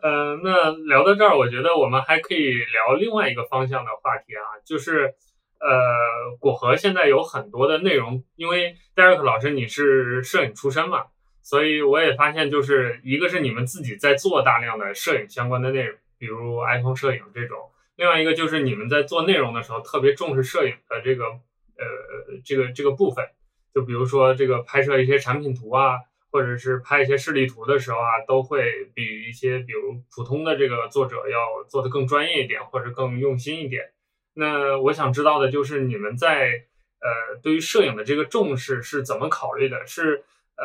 [0.02, 5.14] 呃，那聊到这儿，我觉得我们还可以聊另外一个方向的话题啊，就是
[5.60, 11.06] 呃，果核现在有很多的内容，因为 Derek 老师你是摄影出身嘛，
[11.42, 17.58] 所以我也发现，就是一个是你们自己在做大量的摄影相关的内容，比如 iPhone 摄影这种，
[17.96, 23.26] 另外一个就是你们在做内容的时候特别重视摄影的这个呃这个这个部分，
[23.74, 25.98] 就比如说这个拍摄一些产品图啊。
[26.30, 33.92] 或者是拍一些示例图的时候啊，都会比一些比如普通的这个作者要做的更专业一点，或者更用心一点。
[34.38, 36.66] 那我想知道的就是你们在
[37.00, 39.86] 呃对于摄影的这个重视是怎么考虑的？
[39.86, 40.24] 是
[40.56, 40.64] 呃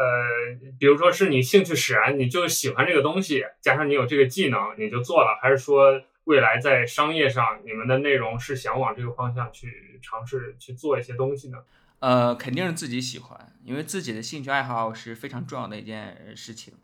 [0.79, 11.59] 比如说是你兴趣使然，你就喜欢这个东西，加上你有这个技能你就做了，还是说未来在商业上你们的内容是想往这个方向去尝试去做一些东西呢？
[12.01, 16.75] 呃，肯定是自己喜欢，因为自己的兴趣爱好是非常重要的一件事情。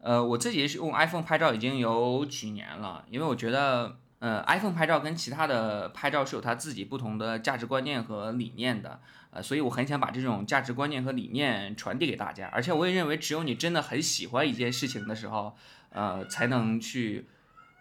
[0.00, 8.98] 呃，我自己是用 iPhone 拍照已经有几年了，因为我觉得，呃，iPhone 拍照跟其他的拍照是有它自己不同的价值观念和理念的，
[9.30, 12.48] 呃，所以我很想把这种价值观念和理念传递给大家。
[12.50, 15.54] 而且我也认为，只有你真的很喜欢一件事情的时候，
[15.90, 17.26] 呃，才能去。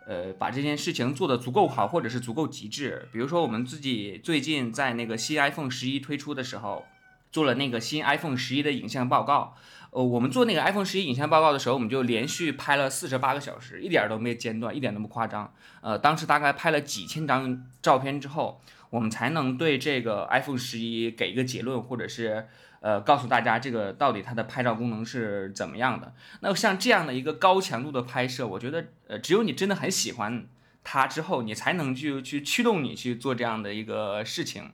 [0.06, 3.08] 呃，把这件事情做得足够好，或者是足够极致。
[3.14, 6.86] 比如说，我们自己最近在那个新 iPhone 十一推出的时候，
[7.32, 9.56] 做了那个新 iPhone 十一的影像报告。
[9.94, 15.54] 呃，我们做那个 iPhone 十一影像报告的时候，我们就连续拍了四十八个小时，一点都没间断，一点都不夸张。
[15.82, 22.48] 呃，当时大概拍了几千张照片之后，我们才能对这个 iPhone 十一给一个结论，或者是。
[22.86, 26.14] 呃，告诉大家这个到底它的拍照功能是怎么样的？
[26.42, 30.46] 那像这样的一个高强度的拍摄，我觉得，呃，只有你真的很喜欢
[30.84, 34.74] 它之后，你才能去去驱动你去做这样的一个事情。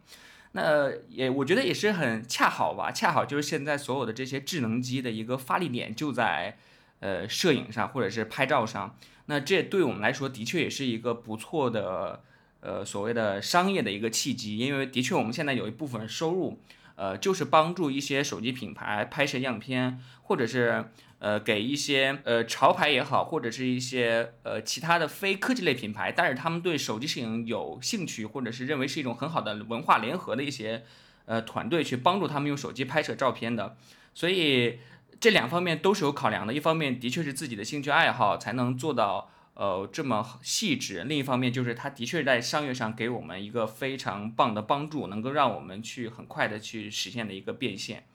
[0.54, 6.58] 那也我觉得也是很恰好吧，恰好就是现在所有的这些智能机的一个发力点就在
[7.00, 8.98] 呃摄影上或者是拍照上。
[9.26, 12.24] 那这对我们来说的确也是一个不错的
[12.62, 16.60] 呃所谓的商业的一个契机，因为的确我们现在有一部分收入。
[17.02, 20.84] 呃，就是帮助一些手机品牌拍摄样片，或者是
[21.20, 30.84] 呃给一些呃潮牌也好，或者是一些呃其他的非科技类品牌，但是他们对手机摄影有兴趣，或者是认为是一种很好的文化联合的一些
[31.26, 33.78] 呃团队去帮助他们用手机拍摄照片的，
[34.14, 34.80] 所以
[35.20, 36.54] 这两方面都是有考量的。
[36.54, 39.32] 一方面的确是自己的兴趣爱好才能做到。
[39.56, 41.04] 呃，这么细致。
[41.04, 48.06] 另一方面，就是它的确在商业上给我们一个非常棒的帮助，能够让我们去很快的去实现的一个变现。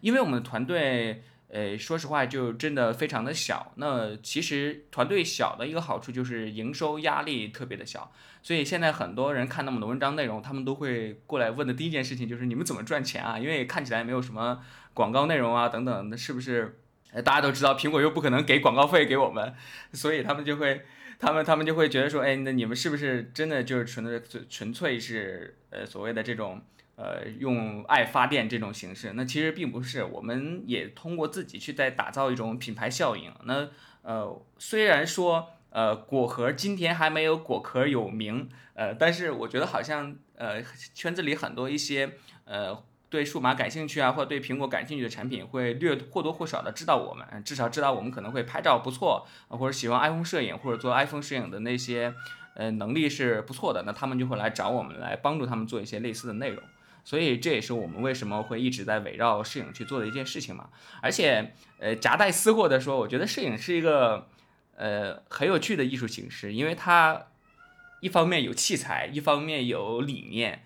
[0.00, 1.22] 因为我们的团队，
[1.54, 3.72] 呃，说实话就真的非常的小。
[3.76, 8.10] 那其实团队小的一个好处就是营收压力特别的小。
[8.42, 13.38] 所以现在很多人看那么多文章内容，他们都会过来问的第一件事情就是你们怎么赚钱啊？
[13.38, 14.60] 因为看起来没有什么
[14.92, 16.80] 广告内容啊等等，那是不是？
[17.24, 19.54] 大家都知道，苹果又不可能给广告费给我们，
[19.92, 20.82] 所以他们就会，
[21.20, 26.60] 他们他们就会觉得说，哎，那你们是不是真的就是纯的纯粹是呃所谓的这种
[26.96, 29.12] 呃用爱发电这种形式？
[29.14, 33.32] 那其实并不是，我们也通过自己去在打造一种品牌效应。
[33.44, 33.68] 那
[34.02, 40.62] 呃虽然说呃果核今天还没有果壳有名，呃，但是我觉得好像呃
[40.94, 42.12] 圈子里很多一些
[42.44, 42.82] 呃。
[43.10, 52.12] 对数码感兴趣啊，或者对苹果感兴趣的产品，会略或多或少的知道我们，至少知道我们可能会拍照不错，或者喜欢 iPhone 摄影或者做 iPhone 摄影的那些，
[52.56, 56.60] 呃，能力是不错的，那他们就会来找我们来帮助他们做一些类似的内容。
[57.04, 60.70] 所以这也是我们为什么会一直在围绕摄影去做的一件事情嘛。
[61.02, 64.26] 而且，呃，夹带私货的说，我觉得摄影是一个，
[64.74, 67.26] 呃，很有趣的艺术形式，因为它
[68.00, 70.64] 一方面有器材，一方面有理念。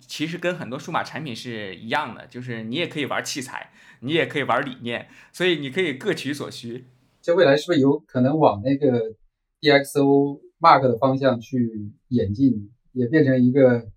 [0.00, 3.70] 其实跟很多数码产品是一样的，就是你也可以玩器材，
[4.00, 6.86] 你也可以玩理念，所以你可以各取所需。
[7.20, 9.14] 这未来是不是有可能往那个
[9.60, 13.92] DxO Mark 的方向去演进，也变成一个？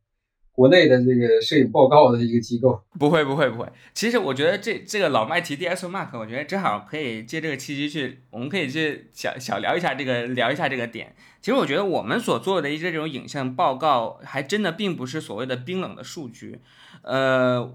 [0.58, 3.72] 国内的这个摄影报告的一个机构，不会不会不会。
[3.94, 11.16] 其实我觉得这这个老麦提 DSO Mark，我觉得正好可以借这个契机去，我们可以去小小聊一下这个聊一下这个点。
[11.42, 16.60] 其实我觉得我们所做的一些这种影像报告，还真的并不是所谓的冰冷的数据，
[17.04, 17.72] 呃。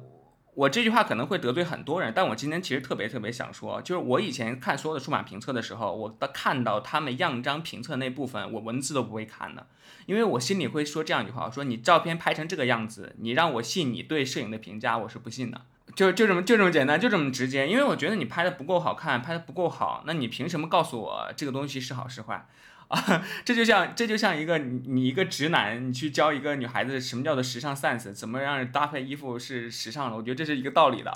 [0.55, 9.67] 我这句话可能会得罪很多人，但我今天其实特别特别想说，就是我以前看所有的数码评测的时候，我的看到他们样张评测那部分，我文字都不会看的，
[10.05, 15.63] 因为我心里会说这样一句话：我说你照片拍成这个样子，你让我信你对摄影的评价，我是不信的。
[15.97, 17.67] 就就这么就这么简单，就这么直接。
[17.67, 22.47] 因为我觉得你拍的不够好看，拍的不够好，那你凭什么告诉我这个东西是好是坏？
[23.45, 31.11] 这就像这就像一个你你一个直男，你去教一个女孩子什么叫做时尚 sense，怎么让人搭配衣服是时尚的，我觉得这是一个道理的。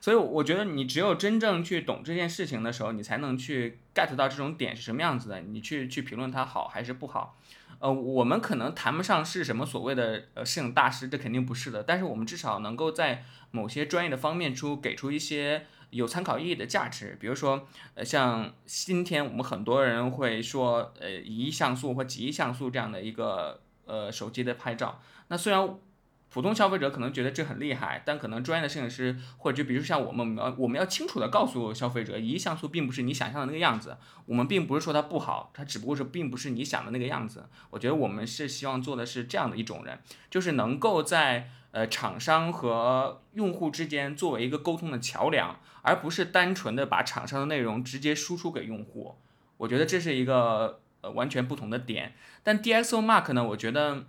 [0.00, 7.38] 所以我觉得你只有真正去懂这件事情的时候，你才能去 get 到这种点是什么样子的，你去去评论它好还是不好。
[7.78, 11.82] 呃，我们可能谈不上是什么所谓的呃摄影大师，这肯定不是的。
[11.82, 17.16] 但是我们至少能够在某些专业的方面出给出一些有参考意义的价值。
[17.20, 25.78] 比如说，呃，像今天我们很多人会说，呃，一亿像素或几亿像素这样的一个呃手机的拍照，那虽然。
[26.32, 33.96] 普通消费者可能觉得这很厉害，但可能专业的摄影师或者就比如像我们，我们要我们要清楚的告诉消费者，一亿像素并不是你想象的那个样子。
[34.26, 37.48] 我们并不是说它不好，它只不过是并不是你想的那个样子。
[37.70, 39.98] 我觉得我们是希望做的是这样的一种人，
[40.30, 45.58] 就是能够在呃厂商和用户之间作为一个沟通的桥梁，
[45.90, 49.16] 而不是单纯的把厂商的内容直接输出给用户。
[49.56, 52.14] 我觉得这是一个呃完全不同的点。
[52.42, 54.06] 但 DxO Mark 呢，我觉得。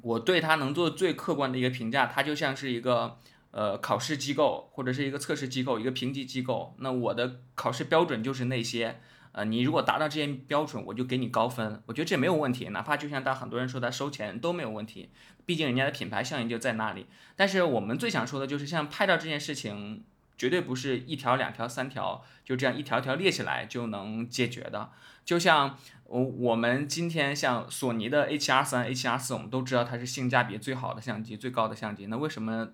[0.00, 3.18] 我对他能做最客观的一个评价，它就像是一个
[3.50, 6.76] 呃考试机构或者是一个测试机构，一个评级机构。
[6.78, 9.00] 那我的考试标准就是那些，
[9.32, 11.82] 呃，你如果达到这些标准，我就给你高分。
[11.86, 15.10] 我觉得这没有问题，哪怕就像他很多人说他收钱都没有问题，
[15.44, 17.06] 毕竟人家的品牌效应就在那里。
[17.34, 20.04] 但是我们最想说的就是，像拍照这件事情，
[20.38, 24.92] 绝对不是一条、两条、三条就这样一条条列起来就能解决的，
[25.26, 25.76] 就像。
[26.08, 32.06] 我我们今天像索尼的 A7R 三、A7R 四，我们都知道它是性价比最好的相机、最高的相机。
[32.06, 32.68] 那为什么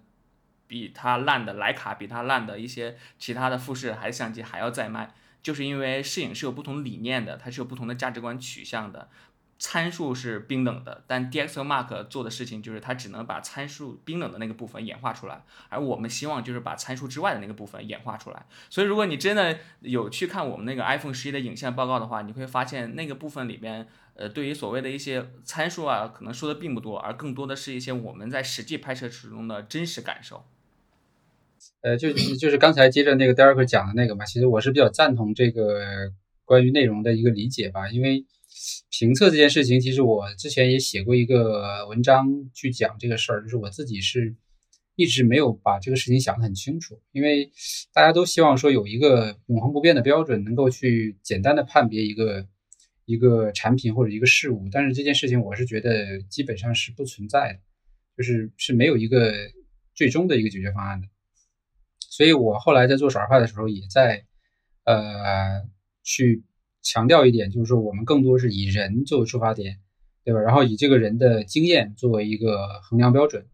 [0.69, 5.13] 比它烂的徕卡、比它烂的一些其他的富士还相机还要再卖？
[5.43, 9.09] 就是因为摄影是有不同理念的，它是有不同的价值观取向的。
[9.57, 18.47] 参数是冰冷的，但 DxOMark 做的事情就是它只能把参数冰冷的那个部分演化出来，而我们希望就是把参数之外的那个部分演化出来。
[18.69, 30.45] 所以，如果你真的有去看我们那个 iPhone 十一的影像报告的话，你会发现那个部分里边，呃，对于所谓的一些参数啊，可能说的并不多，而更多的是一些我们在实际拍摄时中的真实感受。
[31.81, 36.13] 呃，就就是刚才接着那个 Derek 讲的那个嘛，其实我是比较赞同这个
[36.45, 38.27] 关于内容的一个理解吧，因为。
[38.91, 44.37] 评测这件事情，其实我之前也写过一个文章去讲这个事儿，就是我自己是
[44.95, 47.51] 一直没有把这个事情想得很清楚，因为
[47.93, 52.47] 大家都希望说有一个永恒不变的标准，能够去简单的判别一个
[53.05, 57.59] 一个产品或者一个事物，但是这件事情我是觉得基本上是不存在的，
[58.17, 59.35] 就是是没有一个
[59.95, 61.09] 最终的一个解决方案的，
[62.09, 64.25] 所以我后来在做耍儿派的时候，也在
[64.85, 65.63] 呃
[66.05, 66.45] 去。
[66.85, 69.81] 强调一点，就是说我们更多是以人作为出发点，
[70.23, 70.41] 对吧？
[70.41, 73.47] 然后以这个人的经验作为一个衡量标准，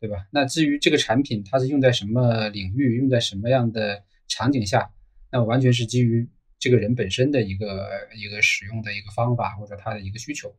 [0.00, 0.26] 对吧？
[0.30, 4.92] 那至于这个产品它是用在什么领域，用在什么样的场景下，
[5.32, 6.28] 那完全是基于
[6.60, 10.54] 这个人本身的一个一个使用的一个方法或者他的一个需求，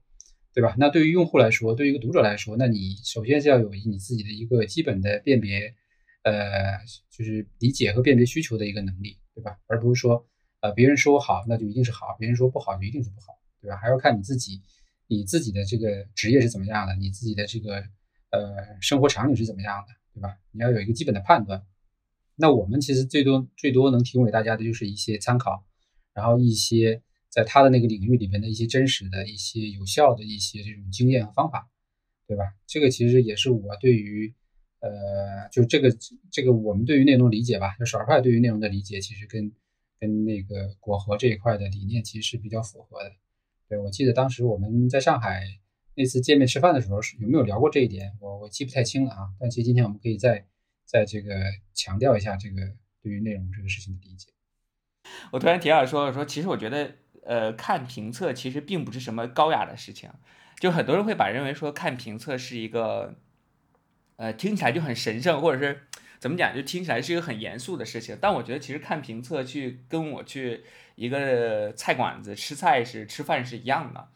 [0.53, 0.75] 对吧？
[0.77, 5.73] 那对于用户来说，对于一个读者来说，那你首先是要有你自己的一个基本的辨别，
[6.23, 6.77] 呃，
[7.09, 9.57] 就是理解和辨别需求的一个能力，对吧？
[9.67, 10.27] 而不是说。
[10.59, 13.27] 呃，别人说好，那就一定是好；别人说不好，就一定是不好，
[13.61, 13.77] 对吧？
[13.77, 14.59] 还要看你自己，
[15.05, 17.75] 你自己的这个职业是怎么样的，你自己的这个
[18.31, 20.35] 呃生活场景是怎么样的，对吧？
[20.51, 21.63] 你要有一个基本的判断。
[22.35, 25.63] 那我们其实最多最多能提供给大家的就是一些参考，
[26.13, 31.69] 然后一些在他的那个领域里面的一些真实的一些有效的一些这种经验和方法，
[32.27, 32.43] 对吧？
[32.65, 34.33] 这个其实也是我对于
[34.79, 35.95] 呃，就这个
[36.31, 39.51] 这个我们对于内容理解吧，就少儿派对于内容的理解，其实跟。
[39.99, 43.12] 跟那个果核这一块的理念其实是比较符合的。
[43.67, 45.43] 对我记得当时我们在上海
[45.95, 48.15] 那次见面吃饭的时候，是有没有聊过这一点？
[48.19, 49.29] 我我记不太清了啊。
[49.39, 50.45] 但其实今天我们可以再
[50.86, 51.36] 再这个
[51.73, 52.62] 强调一下这个
[53.01, 54.29] 对于内容这个事情的理解。
[55.31, 60.10] 我突然提到说说，其实我觉得呃看评测其实并不是什么高雅的事情，
[60.60, 63.15] 就很多人会把认为说看评测是一个
[64.17, 65.87] 呃听起来就很神圣，或者是。
[66.19, 66.56] 怎么讲？
[66.56, 70.63] 就听起来是一个很严肃的事情，但我觉得其实看评测去跟我去
[70.95, 74.08] 一个菜馆子吃菜是吃饭是一样的。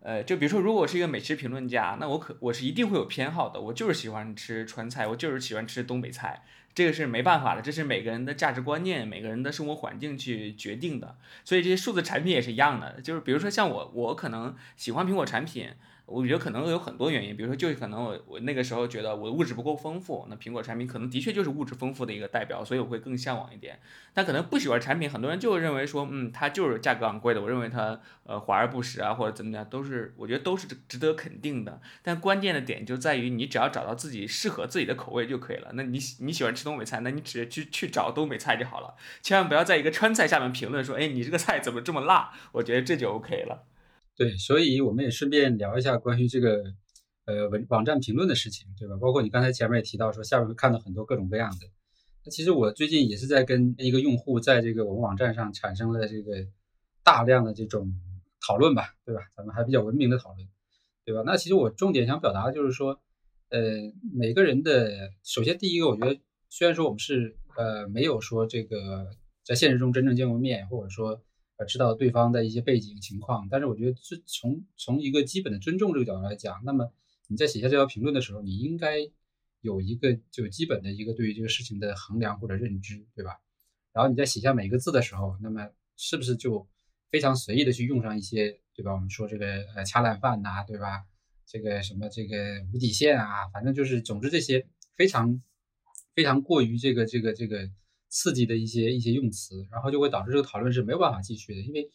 [0.00, 6.42] 呃，就比如说，如果是一个美食评论家，那我可我是一定会有偏好的，我就是喜欢吃川菜，我就是喜欢吃东北菜，
[6.74, 11.16] 这个是没办法的，这是每个人的价值观念、每个人的生活环境去决定的。
[11.44, 15.70] 所以这些数字产品也是一样的，就是比如说像我，我可能喜欢苹果产品。
[16.06, 23.80] 我觉得可能有很多原因，比如说，就可能我我那个时候觉得我的物质不够丰富，那苹果产品可能的确就是物质丰富的一个代表，所以我会更向往一点。
[24.12, 31.80] 但可能不喜欢产品，很多人就认为说，嗯，它就是价格昂贵的，我认为它呃华而不实啊，或者怎么样，都是我觉得都是值得肯定的。
[32.02, 35.70] 但关键的点就在于你只要找到自己适合自己的口味就可以了。
[35.72, 42.32] 那你你喜欢吃东北菜，那你直接去去找东北菜就好了，千万不要在一个川菜下面评论说，哎，你这个菜怎么这么辣？
[42.52, 43.64] 我觉得这就 OK 了。
[44.16, 46.62] 对，所以我们也顺便聊一下关于这个
[47.24, 48.96] 呃文网站评论的事情，对吧？
[49.00, 51.66] 包括你刚才前面也提到说，下面会看到很多各种各样的。
[52.24, 56.46] 那其实我最近也是在跟一个用户在这个我们网站上产生了这个
[57.02, 57.92] 大量的这种
[58.46, 59.22] 讨论吧，对吧？
[59.36, 60.48] 咱们还比较文明的讨论，
[61.04, 61.24] 对吧？
[61.26, 63.00] 那其实我重点想表达的就是说，
[63.48, 63.60] 呃，
[64.12, 69.10] 每个人的首先第一个，我觉得虽然说我们是呃没有说这个
[69.42, 71.20] 在现实中真正见过面，或者说。
[71.56, 76.92] 呃，知道对方的一些背景情况，但是我觉得这从从一个基本的尊重这个角度来讲，那么
[77.28, 78.96] 你在写下这条评论的时候，你应该
[79.60, 83.38] 有一个就基本的一个对于这个事情的衡量或者认知，对吧？
[83.92, 86.66] 然后你在写下每个字的时候，那么是不是就
[87.10, 88.92] 非常随意的去用上一些，对吧？
[88.92, 91.04] 我们说这个呃恰烂饭呐，对吧？
[91.46, 92.36] 这个什么这个
[92.72, 95.40] 无底线啊，反正就是总之这些非常
[96.16, 97.70] 非常过于这个这个这个。
[98.14, 101.90] 刺激的一些一些用词，然后就会导致这个讨论是没有办法继续的，因为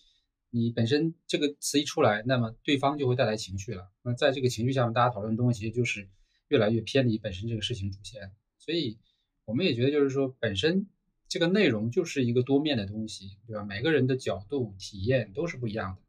[0.49, 3.89] 你本身这个词一出来，那么对方就会带来情绪了。
[4.03, 6.09] 那在这个情绪下面，大家讨论的东西其实就是
[6.49, 8.33] 越来越偏离本身这个事情主线。
[8.57, 8.97] 所以
[9.45, 10.87] 我们也觉得，就是说本身
[11.29, 13.63] 这个内容就是一个多面的东西，对吧？
[13.63, 16.01] 每个人的角度体验都是不一样的。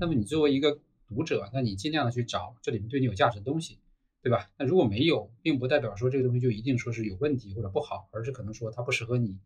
[0.00, 3.76] 那么你作为一个读者，那你尽量的去找这里面对你有价值的东西，
[4.22, 4.50] 对吧？
[4.58, 9.36] 那如果没有，并不代表说这个东西就一定说是有问题或者不好，而是可能说它不适合你。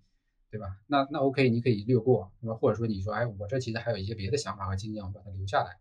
[0.53, 0.76] 对吧？
[0.86, 2.55] 那那 OK，你可以略过，对吧？
[2.55, 5.78] 或者说你说，哎，我这其实还有一些别的想法和经验，我把它留下来。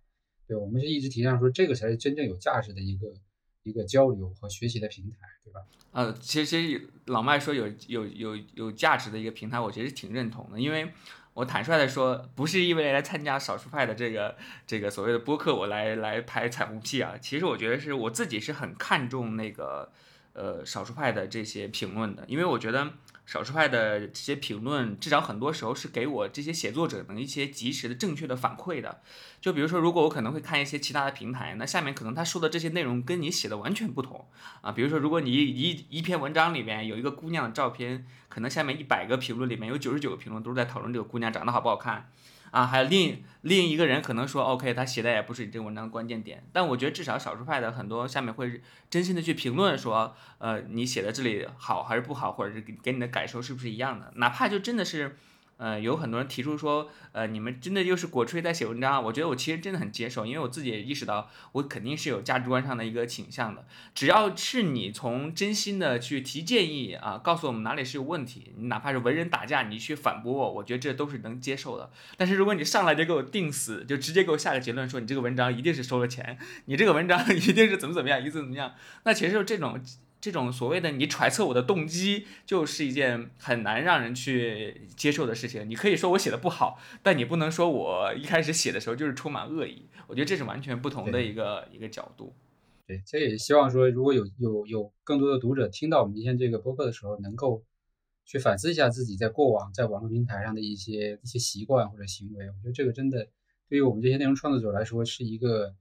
[0.47, 3.13] 对，我们是一直提倡说，这个才是真正有价值的一个
[3.63, 5.59] 一个交流和学习的平台，对吧？
[5.91, 10.93] 呃，其实老麦说有有有有价值的一个平台，我其实挺认同的，因为
[11.33, 17.17] 我坦率的说，不是因为来参加少数派的这个这个所谓的播客，我来来拍彩虹屁啊。
[17.21, 19.91] 其实我觉得是我自己是很看重那个
[20.31, 22.93] 呃少数派的这些评论的，因为我觉得。
[23.31, 28.99] 少数派的这些评论，至少很多时候是给我这些写作者能一些及时的、正确的反馈的。
[29.39, 34.27] 就比如说，如果我可能会看一些其他的平台，那下面可能他说的这些内容跟你写的完全不同
[34.59, 34.73] 啊。
[34.73, 42.11] 比如说，如果你一一篇文章里面有一个姑娘的照片，可能下面一百个评论里面有九十九个评论都是在讨论这个姑娘长得好不好看。
[42.51, 55.17] 啊，还有另另一个人可能说，OK，他写的也不是你这个文章的关键点，但我觉得至少少数派的很多下面会真心的去评论说，呃，你写的这里好还是不好，或者是给给你的感受是不是一样的，哪怕就真的是。
[55.61, 59.03] 呃，有很多人提出说，呃，你们真的就是果吹在写文章？
[59.03, 63.63] 我觉得我其实真的很接受，因为我自己也意识到，我肯定是有价值观上的一个倾向的。
[63.93, 71.91] 只要是你从真心的去提建议啊，告诉我们哪里是有问题，你哪怕是文人打架，你去反驳我，我觉得这都是能接受的。
[72.17, 79.79] 但是如果你上来就给我定死，就直接给我下个结论说你这个文章一定是收了钱，你这个文章 一定是怎么怎么样，一定怎么样，那其实就这种。
[80.21, 85.67] 这种所谓的你揣测我的动机，就是一件很难让人去接受的事情。
[85.67, 89.87] 你可以说我写的不好，但你不能说我一开始写的时候就是充满恶意。
[90.07, 92.33] 我觉得这是完全不同的一个一个角度。
[92.85, 97.63] 对，这也希望说，如果有有有更多的读者听到我们今天这个播客的时候，能够
[98.25, 102.47] 去反思一下自己在过往在网络平台上的一些一些习惯或者行为。
[102.47, 103.27] 我觉得这个真的。
[103.71, 105.73] 对于我们这些内容创作者来说，是一个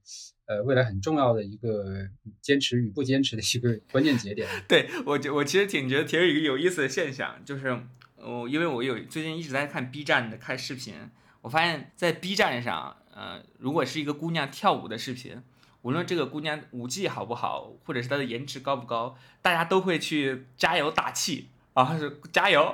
[0.45, 2.07] 呃未来很重要的一个
[2.39, 4.47] 坚持与不坚持的一个关键节点。
[4.65, 7.77] 对我觉，我其实挺觉得挺有一个有意思的现象，就是
[8.15, 10.93] 我因为我有最近一直在看 B 站的看视频，
[11.41, 15.41] 我发现，在 B 站上，呃，如果是一个姑娘跳舞的视频，
[15.81, 22.73] 无论这个姑娘舞技好不好，或者是她的颜值高不高，大家都会去加油打气啊，是加油，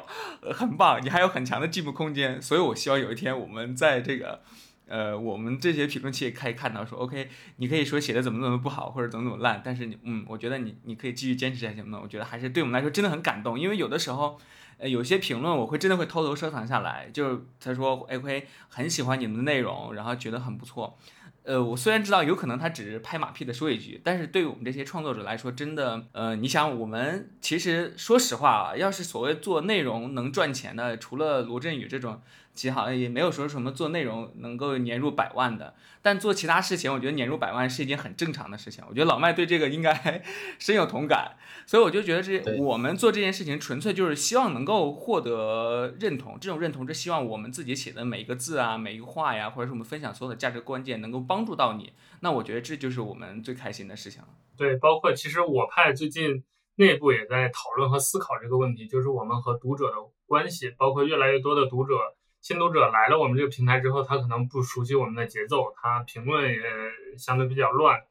[0.53, 2.39] 很棒，你还有很强的进步空间。
[2.39, 4.43] 所以我希望有一天我们在这个。
[4.87, 7.27] 呃，我们这些评论区也可以看到，说 OK，
[7.57, 11.99] 你可以说写的怎么怎么不好，或者怎么怎么烂，但是你，嗯，我觉得你你可以继续坚持下去呢。
[12.01, 14.39] 我觉得还是对我们来说真的很感动，因为有的时候，
[14.77, 20.97] 呃，有些评论我会真的会偷偷收藏下来，就是他说 OK，很喜欢你们的内容，然后觉得很不错。
[21.43, 32.21] 呃，我虽然知道有可能他只是拍马屁的说一句，但是对我们这些创作者来说，真的，呃，你想，我们其实说实话啊，要是所谓做内容能赚钱的，除了罗振宇这种。
[32.57, 38.83] 其实好像也没有说什么做内容能够年入百万的，但做其他事情，我觉得年入百万是一件很正常的事情。
[38.89, 40.23] 我觉得老麦对这个应该
[40.57, 41.37] 深有同感，
[41.67, 51.93] 所以我就觉得这我们做这件事情纯粹就是希望能够获得认同，这种认同是希望我们自己写的每一个字啊、每一个话呀，或者是我们分享所有的价值观键能够帮助到你。
[52.21, 54.29] 那我觉得这就是我们最开心的事情了。
[54.57, 56.43] 对，包括其实我派最近
[56.77, 59.95] 内部也在讨论和思考这个问题，就是我们和读者的
[60.25, 61.93] 关系，包括越来越多的读者。
[62.41, 66.61] 新读者来了我们这个平台之后，他可能不熟悉我们的节奏，他评论也
[67.17, 68.01] 相对比较乱。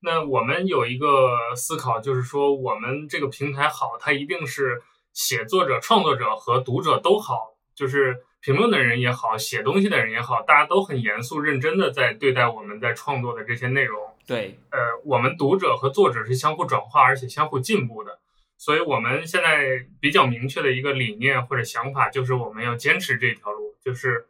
[0.00, 14.00] 那我们有一个思考，就是说我们这个平台好，它一定是写作者、创作者和读者都好，就是评论的人也好，写东西的人也好，大家都很严肃认真的在对待我们在创作的这些内容。
[14.26, 18.18] 对，呃，我们读者和作者是相互转化而且相互进步的，
[18.64, 24.26] 所以我们现在比较明确的一个理念或者想法就是我们要坚持这条路，就是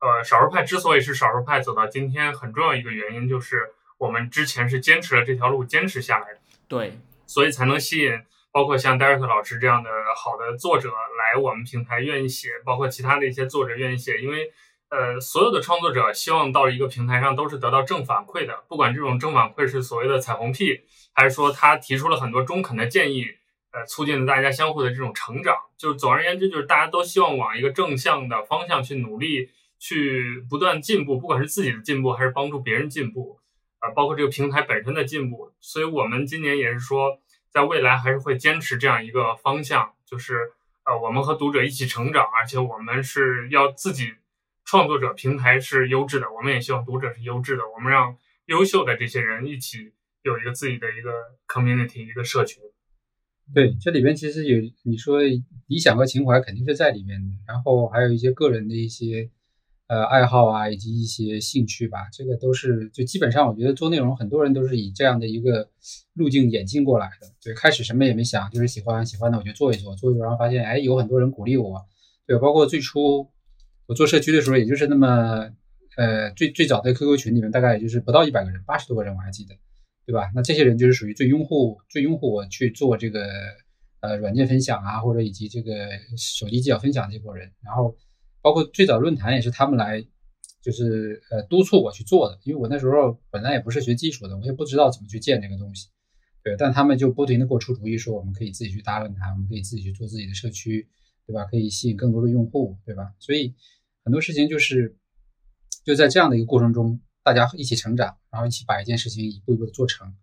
[0.00, 6.40] 呃，少数派之所以是少数派走到今天，很重要一个原因就是我们之前是坚持了这条路坚持下来的。
[6.66, 8.20] 对，所以才能吸引
[8.50, 14.50] 包括像 Derek 老师这样的好的作者来我们平台愿意写，包括其他的一些作者愿意写，因为
[14.88, 20.80] 呃，所有的创作者希望到一个平台上都是得到正反馈的，不管这种正反馈是所谓的彩虹屁，
[21.12, 23.26] 还是说他提出了很多中肯的建议，
[23.76, 25.54] 呃，促进了大家相互的这种成长。
[25.76, 33.38] 就是总而言之，就是大家都希望往一个正向的方向去努力，去不断进步，不管是自己的进步还是帮助别人进步。
[33.78, 37.20] 啊，包括这个平台本身的进步，所以我们今年也是说，
[37.50, 40.52] 在未来还是会坚持这样一个方向，就是
[40.86, 44.14] 呃，我们和读者一起成长，而且我们是要自己
[44.64, 48.16] 创作者平台是优质的，我们也希望读者是优质的，我们让
[48.46, 51.12] 优秀的这些人一起有一个自己的一个
[51.46, 52.62] community 一个社群。
[53.54, 55.20] 对，这里边其实有你说
[55.66, 59.30] 理想和情怀肯定是在里面的，然后还有一些个人的一些。
[59.88, 65.70] 呃，爱好啊，以及一些兴趣吧，这个都是就基本上，我觉得做内容，很多人都是以这样的一个
[66.14, 67.28] 路径演进过来的。
[67.40, 71.86] 对，开始什么也没想，就是喜欢喜欢的我就做一做，做一做，然后发现哎，有很多人鼓励我。
[72.26, 73.30] 对，包括最初
[73.86, 75.48] 我做社区的时候，也就是那么
[75.96, 79.54] 呃最最早的 QQ 群里面，大概也就是不到一百个人，八十多个人我还记得，
[80.06, 80.30] 对吧？
[80.34, 83.28] 那这些人就是属于最拥护最拥护我去做这个
[84.00, 87.94] 呃软件分享啊，或者以及这个手机技巧分享这波人，然后。
[88.42, 90.06] 包括最早论坛也是他们来，
[90.62, 95.88] 就是呃督促我去做的，因为我那时候本来也不是学技术的，我也不知道怎么去建这个东西，
[96.44, 100.86] 对，但他们就不停的给我出主意，说我们可以自己去搭论坛，我们可以自己去做自己的社区，
[101.26, 101.44] 对吧？
[101.46, 103.12] 可以吸引更多的用户，对吧？
[103.18, 103.52] 所以
[104.04, 104.96] 很多事情就是
[105.84, 110.14] 就在这样的一个过程中，大家一起成长，然后一起把一件事情一步一步的做成，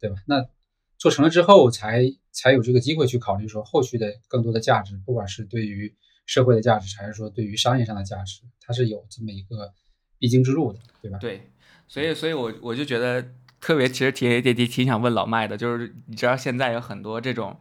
[0.00, 0.16] 对吧？
[0.26, 0.48] 那
[0.96, 2.02] 做成了之后，才
[2.32, 5.94] 才有这个机会去考虑说后续的更多的价值，不管是对于。
[6.28, 9.72] 社会的价值，还是说对于商业上的价值，它是有这么一个
[10.18, 11.18] 必经之路的，对吧？
[11.18, 11.52] 对，
[11.86, 13.24] 所以，所以我我就觉得
[13.60, 17.56] 特别，其实挺挺挺挺想问老麦的，就是你知道现在有很多这种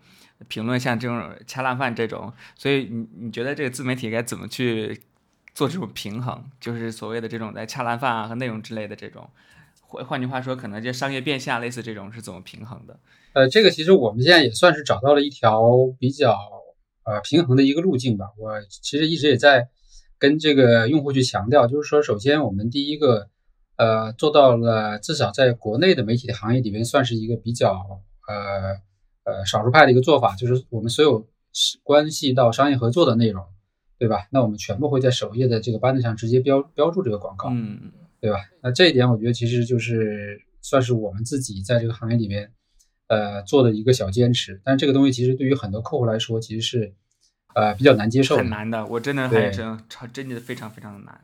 [0.47, 4.99] 评论，像这种恰烂饭这种，所以你你觉得这个自媒体该怎么去
[5.55, 6.43] 做这种平衡？
[6.59, 9.27] 就是所谓的这种在恰烂饭啊和内容之类的这种，
[9.79, 12.99] 换换句话说，可能就商业变现类似这种是怎么平衡的？
[13.33, 15.63] 呃，这个其实我们现在也算是找到了一条
[15.97, 16.37] 比较。
[17.07, 18.31] 呃，平衡的一个路径吧。
[18.35, 19.69] 我其实一直也在
[20.17, 23.29] 跟这个用户去强调，就是说，首先我们第一个，
[23.75, 27.73] 呃，做到了至少在国内的媒体的行业里面，算是一个比较
[28.27, 31.27] 呃呃少数派的一个做法，就是我们所有
[31.83, 33.45] 关系到商业合作的内容，
[33.97, 34.27] 对吧？
[34.31, 38.39] 那我们全部会在首页的这个 banner 上直接标标注这个广告，嗯，对吧？
[38.61, 42.51] 那这一点我觉得其实就是算是我们自己在这个行业里面。
[43.07, 46.95] 呃，做的一个小坚持，但这个东西其实对于很多客户来说，其实是
[47.53, 48.83] 呃比较难接受，很难的。
[48.87, 51.21] 我真的还真超真的非常非常的难。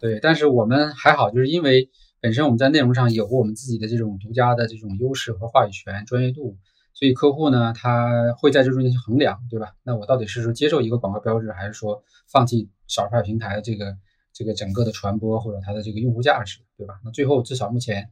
[0.00, 1.88] 对，但是我们还好，就是因为
[2.20, 6.56] 本身我们在内容上有我们自己的这种独家的这种优势和话语权、专业度，
[7.00, 9.74] 所以客户呢他会在这中间去衡量，对吧？
[9.82, 13.96] 那我到底是说接受一个广告标志，还是说放弃少数派平台的这个
[14.32, 17.00] 这个整个的传播或者它的这个用户价值，对吧？
[17.04, 18.08] 那最后至少目前。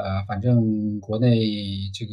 [0.00, 2.12] 呃，反正国内这个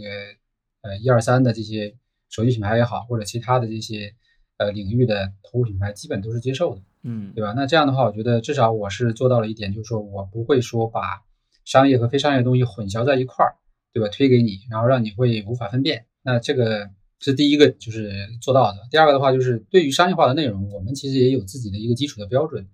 [0.82, 1.96] 呃一二三的这些
[2.32, 4.16] 手机品牌也好，或者其他的这些
[4.58, 7.54] 呃领域的头部品牌，基本都是接受的，嗯，对吧？
[7.54, 11.22] 那这样的话，我觉得至少我是做到了一点，就是说我不会说把
[11.64, 13.54] 商业和非商业的东西混淆在一块儿，
[13.94, 14.10] 对吧？
[14.10, 16.08] 推给你，然后让你会无法分辨。
[16.26, 18.12] 那这个是第一个，就是
[18.42, 18.80] 做到的。
[18.90, 22.68] 第二个的话，就是对于商业化的内容，我们其实也有自己的一个基础的标准，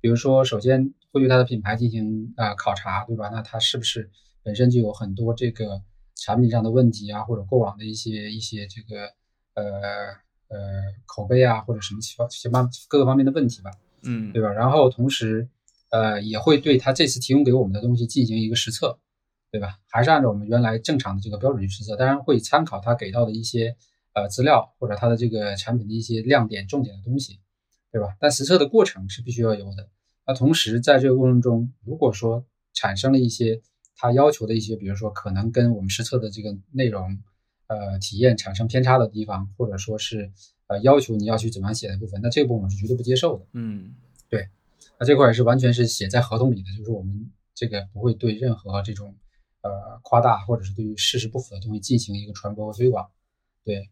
[0.00, 3.30] 比如说，首先会对它的品牌进行啊考察，对吧？
[3.32, 4.10] 那它是不是？
[4.44, 5.82] 本身就有很多这个
[6.14, 9.06] 产品上的问题啊，或者过往的一些一些这个
[9.54, 9.64] 呃
[10.48, 10.58] 呃
[11.04, 13.70] 口碑啊，或者什么其他其他各个方面的问题吧，
[14.04, 14.50] 嗯，对吧？
[14.52, 15.48] 然后同时
[15.90, 18.98] 呃也会对它这次提供给我们的东西进行一个实测，
[19.50, 19.78] 对吧？
[19.88, 23.76] 还是按照我们原来正常的这个标准去实测，当然会参考他给到的一些
[24.12, 27.40] 呃资料或者他的这个产品的一些亮点、重点的东西，
[27.90, 28.16] 对吧？
[28.20, 29.88] 但实测的过程是必须要有的。
[30.26, 32.44] 那同时在这个过程中，如果说
[32.74, 33.62] 产生了一些
[33.96, 37.18] 他要求的一些，比如说可能跟我们实测的这个内容，
[37.66, 40.30] 呃，体验产生偏差的地方，或者说是
[40.66, 43.46] 呃要求你要去怎么样写的部分，那这个部分我们是绝对不接受的。
[43.54, 43.94] 嗯，
[44.28, 44.48] 对，
[45.00, 49.14] 那这块也是完全是写在合同里的，就是我们这个不会对任何这种
[49.62, 53.08] 呃夸大或者是对于事实不符的东西进行一个传播和推广。
[53.64, 53.90] 对，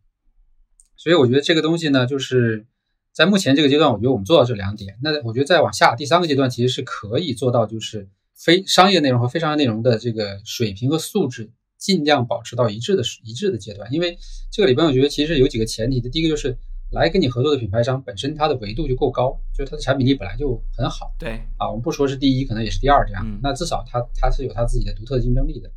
[0.96, 2.66] 所以我觉得这个东西呢，就是
[3.12, 4.98] 在目前这个阶段，我觉得我们做到这两点。
[5.02, 13.92] 那我觉得再往下第三个阶段，其实是可以做到，就是非商业内容和非商业内容的这个水平和素质尽量保持到一致的一致的阶段。
[13.92, 14.18] 因为
[14.50, 16.08] 这个里边，我觉得其实有几个前提的。
[16.10, 16.56] 第一个就是
[16.90, 21.14] 来跟你合作的品牌商本身它的维度就够高，就是它的产品力本来就很好。
[21.18, 23.40] 对啊，我们不说是第一，可能也是第二这样。
[23.42, 25.70] 那至少它它是有它自己的独特的竞争力的。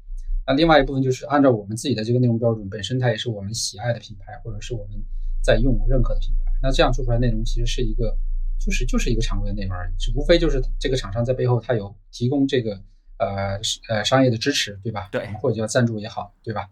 [0.47, 5.03] 那另外一部分就是按照我们自己的这个内容标准，本身它也是我们喜爱的品牌，或者是我们
[5.43, 6.51] 在用认可的品牌。
[6.61, 8.17] 那这样做出来内容其实是一个，
[8.59, 12.81] 就是就是一个常规的内容而已，是无非就是这个厂商在背后它有提供这个
[13.17, 15.09] 呃呃商业的支持，对吧？
[15.11, 16.69] 对，或者叫赞助也好，对吧？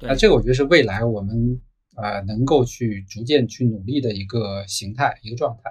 [0.00, 1.60] 那这个我觉得是未来我们
[2.02, 5.70] 呃能够去逐渐去努力的一个形态一个状态，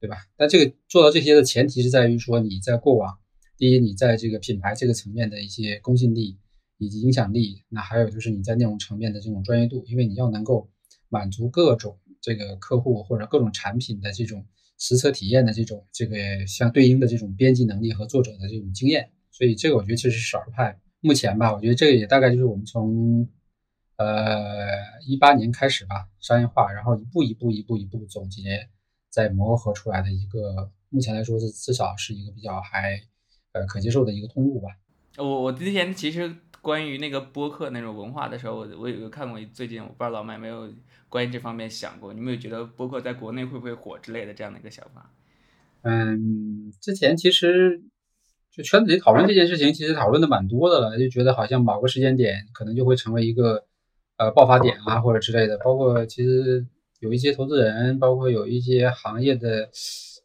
[0.00, 0.16] 对吧？
[0.36, 3.18] 但这个做到这些的前提是在于说你在过往，
[3.56, 6.38] 第一你在这个品牌这个层面的一些公信力
[6.78, 10.70] 以及影响力，那还有就是你在内容层面的这种专业度，因为你要能够
[11.08, 11.98] 满足各种。
[12.24, 14.46] 这个客户或者各种产品的这种
[14.78, 23.28] 实测体验的这种这个相对应的这种编辑能力和作者的这种经验，所以这个我觉得其实是少数派目前吧，我觉得这个也大概就是我们从
[23.96, 28.68] 呃一八年开始吧商业化，然后一步一步一步一步总结
[29.10, 33.00] 再磨合出来的一个，目前来说是至少是一个比较还
[33.52, 34.68] 呃可接受的一个通路吧。
[35.18, 40.72] 我我之前其实关于那个播客那种文化的时候，我我有看过最近我不知道老麦没有。
[41.12, 45.10] 关于这方面想过，你有没有觉得播客在国内会不会火之类的这样的一个想法？
[45.82, 47.82] 嗯，之前其实
[48.50, 53.66] 就圈子里讨论这件事情，其实讨论的蛮多的了，就觉得好像某个时间点可能就会成为一个
[54.24, 55.58] 呃爆发点啊，或者之类的。
[55.58, 56.66] 包括其实
[57.00, 59.68] 有一些投资人，包括有一些行业的，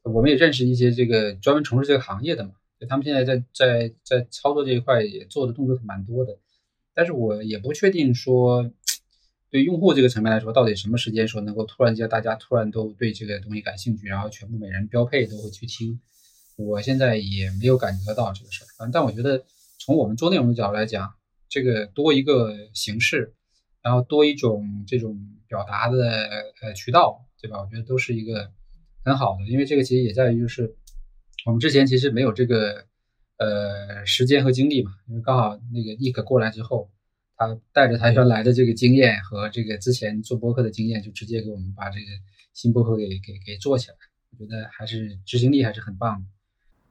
[0.04, 6.38] 我们也认识一些这个专门从事这个行业的嘛，就他们现在在在在操作这一块也做的动作蛮多的，
[6.94, 8.72] 但是我也不确定说。
[9.50, 16.02] 对用户这个层面来说，到底什么时间说能够突然间大家突然都对这个东西感兴趣，然后全部每人标配都会去听？
[16.58, 18.90] 我现在也没有感觉到这个事儿。
[18.92, 19.46] 但我觉得
[19.80, 21.14] 从我们做内容的角度来讲，
[21.48, 23.36] 这个多一个形式，
[23.88, 25.18] 然后多一种这种
[25.48, 25.98] 表达的
[26.62, 27.62] 呃渠道，对吧？
[27.62, 28.52] 我觉得都是一个
[29.06, 30.76] 很好的，因为这个其实也在于就是
[31.46, 32.86] 我们之前其实没有这个
[33.38, 36.92] 呃时间和精力嘛，因为刚好那个 Nick 过来之后。
[37.40, 42.08] 他带着他原来的这个经验和这个之前做播客的经验，就直接给我们把这个
[42.52, 43.96] 新播客给给给做起来。
[44.32, 46.26] 我觉得还是执行力还是很棒的。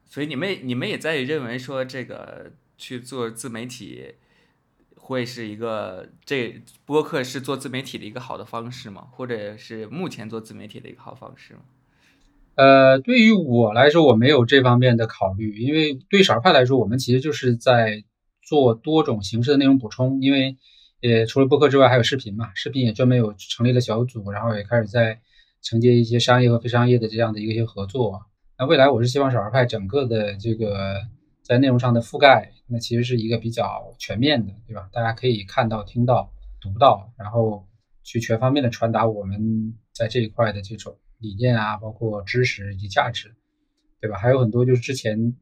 [0.05, 4.15] 所以你们你们也在认为说这个去做自媒体
[5.07, 9.09] 会是一个这播客是做自媒体的一个好的方式吗？
[9.13, 11.61] 或者是目前做自媒体的一个好方式吗？
[12.57, 18.05] 呃，对于我来说，我没有这方面的考虑，因为对少儿派来说，我们其实就是在。
[18.49, 20.57] 做多种形式的内容补充，因为
[21.03, 25.21] 呃除了播客之外还有视频嘛，视频也专门有成立了小组，然后也开始在
[25.63, 28.23] 承接一些商业和非商业的这样的一些合作。
[28.57, 31.01] 那未来我是希望少儿派整个的这个
[31.47, 34.91] 在内容上的覆盖，那其实是一个比较全面的，对吧？
[34.93, 37.69] 大家可以看到、听到、读到，然后
[38.03, 43.37] 去全方面的传达我们在这一块的这种理念啊，包括知识以及价值，
[44.01, 44.19] 对吧？
[44.19, 45.37] 还有很多就是之前。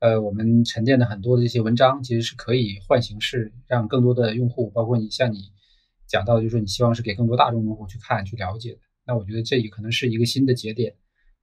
[0.00, 5.52] 呃，我们沉淀的很多的这些文章，其实是可以换形式，让更多的用户，包括你像你
[6.06, 8.78] 讲到，就是说你希望是给更多大众用户去看、去了解的。
[9.04, 10.94] 那我觉得这也可能是一个新的节点，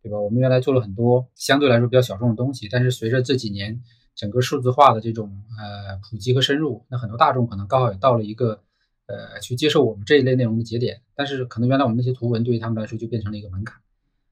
[0.02, 0.20] 对吧？
[0.20, 3.80] 我们原来做了很多相对来说比较小众的东西，但是随着这几年
[4.18, 8.62] 整个数字化的这种呃普及和深入，那很多大众可能刚好也到了一个
[9.06, 11.02] 呃去接受我们这一类内容的节点。
[11.16, 13.80] 但是可能原来我们那些图文对于他们来说就变成了一个门槛，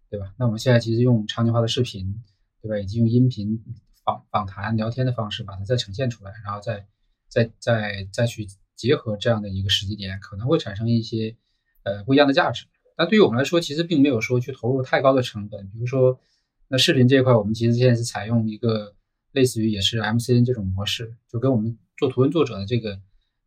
[0.10, 0.34] 对吧？
[0.38, 2.22] 那我们现在其实用场景化的视频，
[2.62, 2.78] 对吧？
[2.78, 3.64] 以及用音频。
[4.06, 6.86] 访访谈聊天的方式把它再呈现出来，然后再
[7.28, 11.36] 再再再去结合这样的一个时机点，可能会产生一些
[11.82, 12.68] 呃不一样的价值。
[12.96, 15.66] 但对于我们来说，其实并没有说去投入太高的成本。
[15.72, 16.20] 比如说，
[16.68, 18.94] 那视频这一块，我们其实现在是采用一个
[19.36, 23.00] 类似于也是 MCN 这种模式，就跟我们做图文作者的这个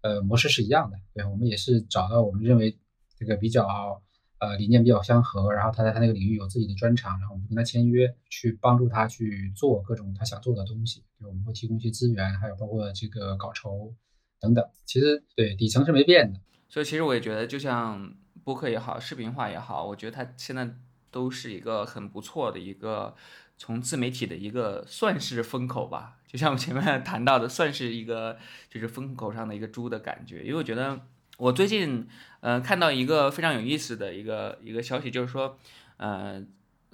[0.03, 0.97] 呃模式是一样的。
[1.13, 2.79] 对，我们也是找到我们认为
[3.19, 4.01] 这个比较。
[4.41, 11.03] 呃，理念比较相合，然后他在他那个领域有自己的专长，然后我们就跟他签约，去帮助他去做各种他想做的东西。
[11.19, 13.93] 对，我们会提供一些资源，还有包括这个稿酬
[14.39, 14.65] 等等。
[14.87, 16.39] 其实对底层是没变的。
[16.69, 18.15] 所以其实我也觉得，就像
[18.45, 20.73] 播客也好，视频化也好，我觉得它现在
[21.11, 23.17] 都是一个很不错的一个
[23.59, 26.17] 从自媒体的一个算是风口吧。
[26.27, 28.39] 就像我前面 谈到的，算是一个
[28.71, 30.43] 就是风口上的一个猪的感觉。
[30.45, 30.99] 因为我觉得。
[31.39, 32.05] 我最近，
[32.41, 35.57] 呃，看到一个非常有意思的一个一个消息，就是说，
[35.97, 36.43] 呃，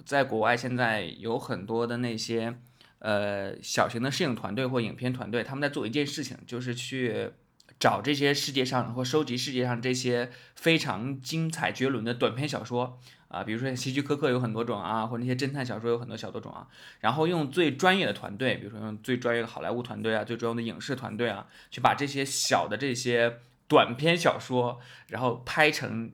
[0.05, 2.55] 在国外现在有很多的那些，
[2.99, 7.31] 呃，小型的摄影团队或影片团队，他们在做一件事情，就是去
[7.79, 12.99] 找这些世界上或收集世界上这些非常精彩绝伦的短篇小说。
[13.35, 16.67] 啊，比如说希区柯克有很多种啊，或者那些侦探小说有很多小多种啊，
[17.01, 24.79] 然后用最专业的团队，比如说用最专业的好莱坞团队啊，最专业的影视团队啊，去把这些小的这些短篇小说，
[25.09, 26.11] 然后拍成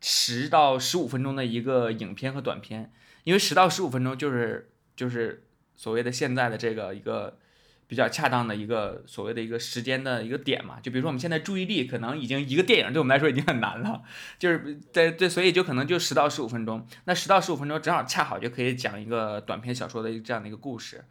[0.00, 2.90] 十到十五分钟的一个影片和短片，
[3.24, 5.44] 因为十到十五分钟就是就是
[5.76, 7.38] 所谓的现在的这个一个。
[7.92, 14.02] 比较恰当的一个所谓的一个时间的一个点嘛，就比如说我们现在注意力可能已经一个电影对我们来说已经很难了，
[14.38, 21.04] 就是在对，所以就可能就十到十五分钟，那十到十五分钟正好恰好就可以讲一个短篇小说的这样的一个故事，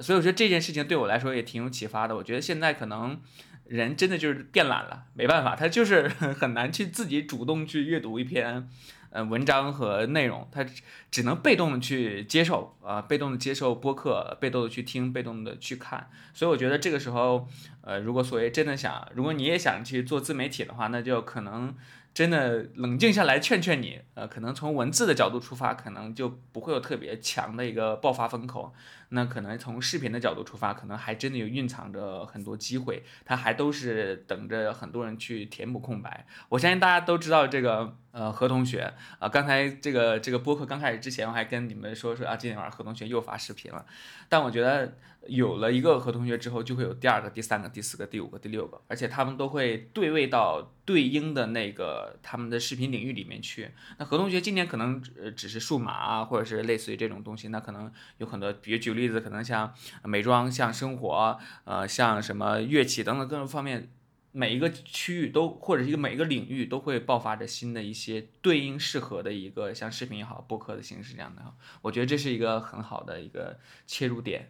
[0.00, 2.16] 所以我觉得这件事情对我来说也挺有启发的。
[2.16, 3.20] 我觉得现在可能
[3.66, 6.08] 人真的就是变懒了，没办法，他就是
[6.40, 8.70] 很难去自己主动去阅读一篇。
[9.12, 10.64] 呃，文章和内容，他
[11.10, 16.08] 只能被动的去接受啊，被动的接受播客，被动的去听，被动的去看。
[16.32, 17.46] 所以我觉得这个时候，
[17.82, 21.74] 呃，如果所谓真的想，如果你也想去做自媒体的话，那就可能
[22.14, 28.72] 真的冷静下来劝劝你，呃，可能从文字的角度出发，可能就不会有特别强的一个爆发风口。
[29.12, 36.26] 那可能从视频的角度出发，可能还真的有蕴藏着很多机会，它还都是等着很多人去填补空白。
[36.48, 37.96] 我相信大家都知道这个。
[38.12, 43.86] 呃，何同学啊，刚才这个这个播客刚开始之前，我还跟你们说说啊，今天晚上何同学又发视频了。
[44.28, 44.98] 但我觉得
[45.28, 53.70] 有了一个何同学之后，就会有第二个、第三个、第四个、第五个、第六个，而且他们都会对位到对应的那个他们的视频领域里面去。
[53.96, 59.72] 那何同学今年可能呃只是数码啊，或者是类似于这种东西，那可能有很多，比如举例子，可能像
[60.04, 63.90] 美妆、像生活，呃，像什么乐器等等各种方面。
[64.34, 71.42] 每一个区域都，或者一个每一个领域都会爆发着新的一些对应适合的一个像视频也好、播客的形式这样的，
[71.82, 74.48] 我觉得这是一个很好的一个切入点。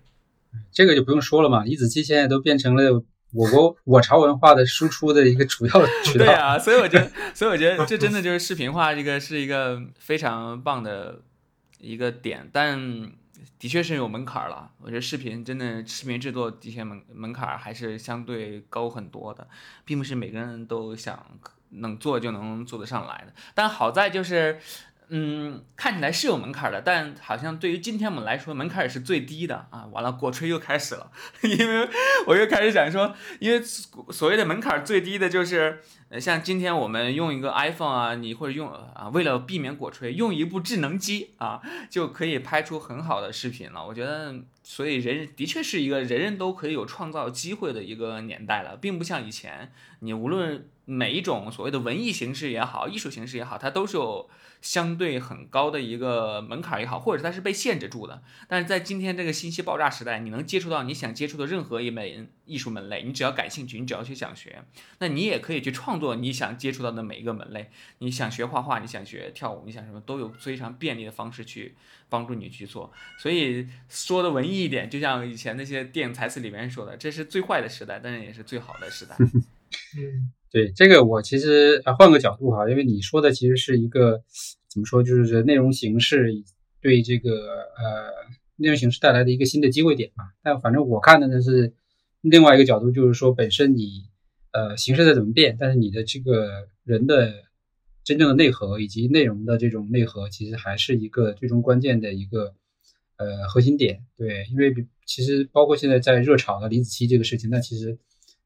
[0.71, 5.73] 这个就不用说了嘛，李子柒现在都变成了我国我朝文化的输出的一个主要
[6.07, 6.27] 渠道。
[6.27, 11.23] 对啊， 所以我觉得，所以我觉得这真的就是视频化，这个是一个非常棒的
[11.81, 13.11] 一个点，但。
[13.63, 19.47] 的确是有门槛了，我觉得视频真的视频制作的确门门槛还是相对高很多的，
[19.85, 21.25] 并不是每个人都想
[21.69, 23.33] 能做就能做得上来的。
[23.55, 24.59] 但好在就是。
[25.15, 29.85] 嗯，看起来是有门槛的，但好像对于今天我们来说，门槛也是最低的啊！
[29.93, 31.11] 完了，果吹又开始了，
[31.45, 31.87] 因为
[32.27, 41.61] 我又开始想说，因为所谓的门槛最低的就是，呃，像今天我们用一个 iPhone 啊，你或者用啊，为了避免果吹，用一部智能机啊，
[41.91, 43.87] 就可以拍出很好的视频了。
[43.87, 54.29] 我觉得，所以人的确是一个人人都可以有创造机会的一个年代了，并不像以前，你无论每一种所谓的文艺形式也好，艺术形式也好，它都是有。
[54.63, 58.23] 相对很高的一个门槛也好，或者它是被限制住的。
[58.47, 64.63] 但是在今天这个信息爆炸时代，你能接触到你想接触的任何一门艺术门类，你只要感兴趣，你只要去想学，
[65.01, 67.73] 那你也可以去创作你想接触到的每一个门类。
[67.99, 71.75] 你想学画画，你想学跳舞，你想什么，都有非常便利的方式去
[72.09, 72.93] 帮助你去做。
[73.19, 79.17] 所以说的文艺一点，就像以前那些电影台词里面说的，这是最坏的时代，但是也是最好的时代。
[79.99, 80.33] 嗯。
[80.51, 84.23] 对这个，我其实啊换个角度哈，因为你说的其实是一个
[84.69, 86.31] 怎么说，就是内容形式
[86.83, 88.13] 对这个呃
[88.57, 90.25] 内容形式带来的一个新的机会点嘛。
[90.43, 91.73] 但反正我看的呢是
[92.21, 94.11] 另外一个角度，就是说本身你
[94.53, 97.33] 呃形式在怎么变，但是你的这个人的
[98.05, 102.55] 真正的内核以及内容的这种内核，其实还是一个最终关键的一个
[103.17, 104.05] 呃核心点。
[104.19, 104.75] 对，因为
[105.07, 107.99] 其实包括现在在热炒的李子柒这个事情，那其实。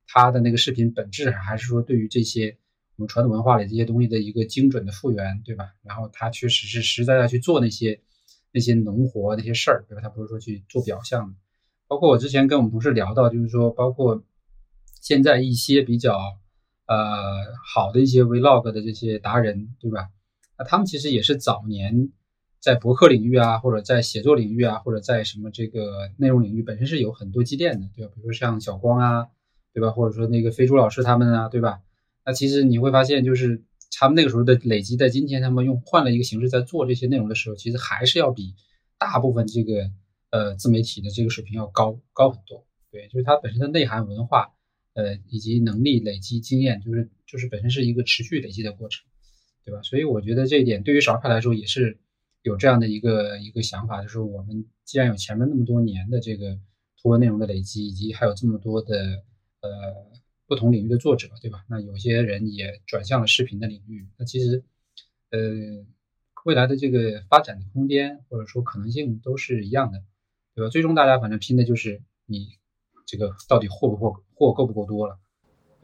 [0.07, 2.57] 他的那个视频本质还是说对于这些
[2.97, 5.75] 我们传统文化里这些东西的一个精准的复原，对吧？
[5.83, 8.01] 然后他确实是实在在去做那些
[8.53, 10.01] 那些农活那些事儿，对吧？
[10.01, 11.35] 他不是说去做表象的。
[11.89, 14.25] 包括我之前跟我们同事聊到，就是说，包括
[15.01, 16.17] 现在一些比较
[16.87, 16.97] 呃
[17.75, 20.09] 好的一些 vlog 的这些达人，对吧？
[20.59, 22.11] 那他们其实也是早年
[22.61, 28.13] 在博客领域啊，或者在写作领域啊，或者在什么这个内容领域本身是有很多积淀的，对吧？
[28.15, 29.29] 比如说像小光啊。
[29.77, 29.91] 对吧？
[29.91, 31.83] 或者说那个飞猪老师他们啊，对吧？
[32.25, 38.55] 那其实你会发现，就是他们那个时候的累积，在今天他们用换了一个形式在做这些内容的时候，其实还是要比
[38.97, 39.91] 大部分这个
[40.31, 42.65] 呃自媒体的这个水平要高高很多。
[42.91, 44.55] 对，就是它本身的内涵、文化，
[44.95, 49.05] 呃，以及能力累积经验，就是就是本身是一个持续累积的过程，
[49.63, 49.83] 对吧？
[49.83, 51.99] 所以我觉得这一点对于少派来说也是
[52.41, 56.59] 有这样的一个一个想法，就是我们既然有前面那么多年的这个
[57.03, 59.23] 图文内容的累积，以及还有这么多的。
[59.67, 60.07] 呃，
[60.47, 61.65] 不同领域的作者，对吧？
[61.69, 64.09] 那有些人也转向了视频的领域。
[64.17, 64.65] 那其实，
[65.31, 65.39] 呃，
[66.45, 70.03] 未来的这个发展的空间或者说可能性都是一样的，
[70.55, 70.71] 对吧？
[70.71, 72.59] 最终大家反正拼的就是你
[73.05, 75.19] 这个到底货不货，货够不够多了，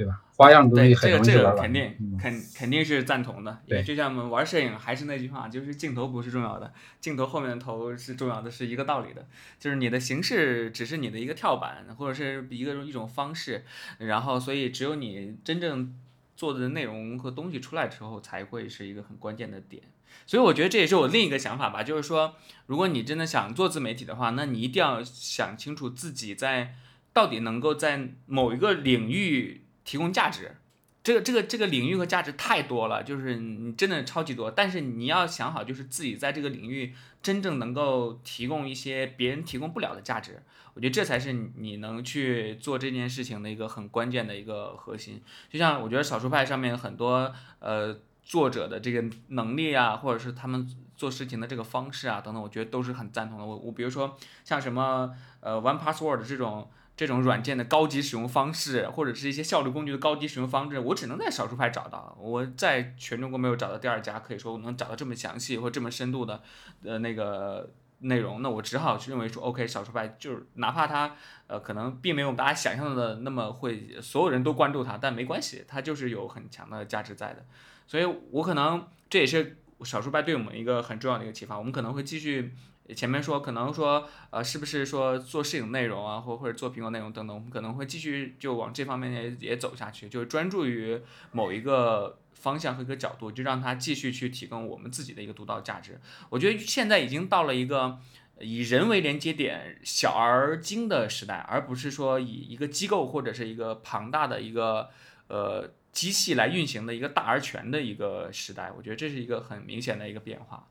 [0.03, 0.23] 对对吧？
[0.37, 1.43] 花样的东对，西这个这。
[1.43, 9.27] 个肯定嗯肯肯定是赞同的，因为对就像我们玩摄影，还是那句话，就是镜头不是重要的，镜头后面的头是重要的，是一个道理的。
[9.61, 13.65] 就是你的形式只是你的一个跳板，或者是一个一种方式，
[13.99, 15.95] 然后所以只有你真正
[16.35, 19.83] 做的内容和东西出来之后，才会是一个很关键的点。
[20.27, 22.35] 所以我觉得这也是我另一个想法吧，就是说，
[22.67, 26.75] 如果你真的想做自媒体的话，那你一定要想清楚自己在
[27.13, 30.57] 到底能够在某一个领域提供价值。
[31.05, 40.41] 这个这个这个领域和价值太多了，就是你真的超级多，但是你要想好，就是自己在这个领域真正能够提供一些别人提供不了的价值。
[40.75, 45.21] 我觉得这才是你能去做这件事情的一个很关键的一个核心。
[45.51, 50.65] 就像我觉得少数派上面很多呃作者的这个能力啊，或者是他们
[50.95, 53.45] 做事情的这个方式啊等等，我觉得都是很赞同的。
[53.45, 56.71] 我我比如说像什么呃 One Password 这种。
[56.95, 62.17] 这种软件的高级使用方式，或者是一些效率工具的高级使用方式，我只能在少数派找到。
[62.21, 66.43] 我在全中国没有找到第二家，可以说我能找到这么详细或这么深度的，
[66.85, 67.71] 呃，那个
[68.01, 68.43] 内容。
[68.43, 71.17] 那我只好去认为说，OK，少数派就是哪怕它，
[71.47, 77.45] 呃，可能并没有大家想象的那么会所有人都关注它，但没关系，它就是有很强的价值在的。
[77.87, 81.59] 所以我可能这也是少数派对我们一个很重要的一个启发。
[81.59, 82.53] 我们可能会继续。
[82.95, 96.01] 前面说可能说呃是不是说做摄影内容啊，或或者做苹果内容等等，我们可能会继续就往这方面也也走下去，就是专注于某一个方向和一个角度，就让它继续去提供我们自己的一个独到价值。
[96.29, 97.99] 我觉得现在已经到了一个
[98.41, 104.91] 以人为连接点、小而精的时代，而不是说以一个机构或者是一个庞大的一个
[105.29, 108.73] 呃机器来运行的一个大而全的一个时代。
[108.77, 110.67] 我觉得这是一个很明显的一个变化。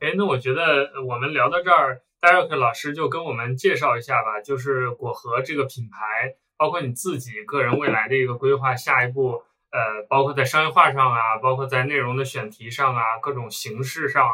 [0.00, 14.26] 哎，那我觉得我们聊到这儿，Derek 老师就跟我们介绍一下吧，就是果核这个品牌，包括你自己个人未来的一个规划，下一步，呃，包括在商业化上啊，包括在内容的选题上啊，各种形式上，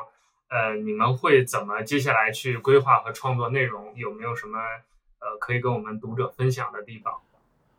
[0.49, 3.93] 呃，你们会怎么接下来去规划和创作内容？
[3.97, 4.61] 有没有什么
[5.19, 7.13] 呃可以跟我们读者分享的地方？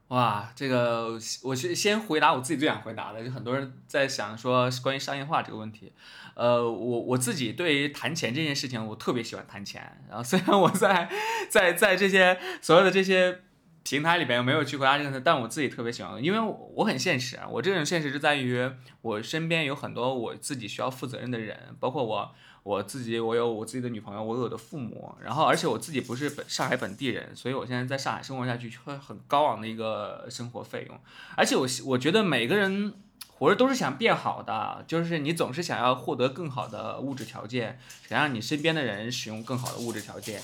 [0.09, 5.91] 哇，这个我是先回答我自己最想回答的，就很多人在想说关于商业化这个问题，
[6.33, 10.05] 呃，我我自己对于谈钱这件事情，我特别喜欢谈钱。
[10.07, 11.09] 然后虽然我在
[11.49, 13.41] 在在这些所有的这些
[13.83, 17.37] 平台里边没有去回答这个，但我自己特别喜欢，因为我我很现实。
[17.49, 22.33] 我这种现实是在于我身边有很多我自己需要负责任的人，包括我。
[22.67, 30.99] 我自己，我有我自己的女朋友，我有我的父母，然后而且我自己不是本上海本地人，所以我现在在上海生活下去会很高昂的一个生活费用，
[31.37, 32.93] 而且我我觉得每个人
[33.37, 40.41] 活着都是想变好的，就是你总是想要获得更好的物质条件，想让你身边的人使用更好的物质条件，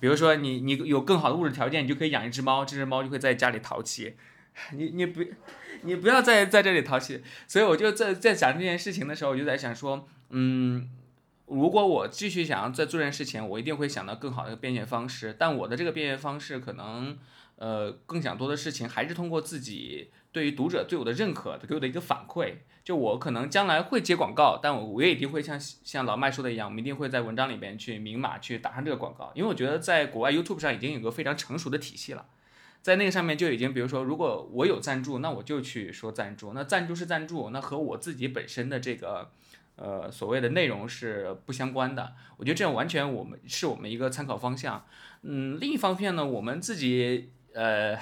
[0.00, 4.16] 比如说你你有更好的物质条件，你就可以养一只猫，这只猫就会在家里淘气，
[4.72, 5.22] 你你不
[5.82, 10.08] 你不要在在这里淘气，所以我就在在想这件事情的时候，我就在想说。
[10.36, 10.88] 嗯，
[11.46, 15.32] 如果我继续想要在做这件事情，我一定会想到更好的一个变现方式。
[15.38, 17.16] 但我的这个变现方式，可能
[17.54, 22.54] 呃更想多的事情，还是通过自己对于读者对我的认可给我的一个反馈。
[22.82, 29.30] 就我可能将来会接广告，但我我也一定会像像老麦说的一样，我们一定会在文章里边去明码去打上这个广告。
[29.36, 32.26] 因为我觉得在国外 YouTube 上已经有个非常成熟的体系了，
[32.82, 36.52] 在那个上面就已经，比如说如果我有赞助，那我就去说赞助。
[36.54, 39.30] 那赞助是赞助，那和我自己本身的这个。
[39.76, 44.86] 呃，所谓的内容是不相关的，我觉得这样完全我们是我们一个参考方向。
[45.22, 47.98] 嗯，另一方面呢，我们自己呃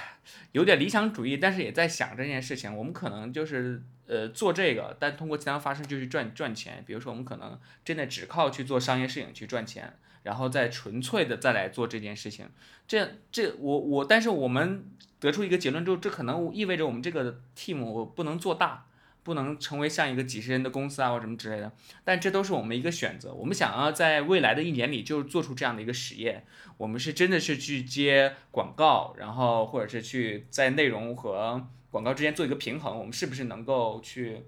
[0.53, 2.77] 有点理想主义，但是也在想这件事情。
[2.77, 6.85] 我们可能就是呃做这个，但通过其他方式就去赚赚钱。
[6.87, 12.51] 比如说，我们可能真的只靠去做商业摄影去赚钱，然后再纯粹的再来做这件事情。
[12.87, 14.85] 这这我我，但是我们
[15.18, 18.87] 得出一个结论之后，这可能意味着我们这个 team 我不能做大。
[19.23, 21.73] 不能成为像一个几十人的公司啊，或什么之类的，
[22.05, 23.33] 但这都是我们一个选择。
[23.33, 26.45] 我们想要在未来的一年里就做出这样的一个实验，
[26.77, 34.43] 我们是真的是去接广告，然后或者是去在内容和广告之间做一个平衡，我们是不是能够去？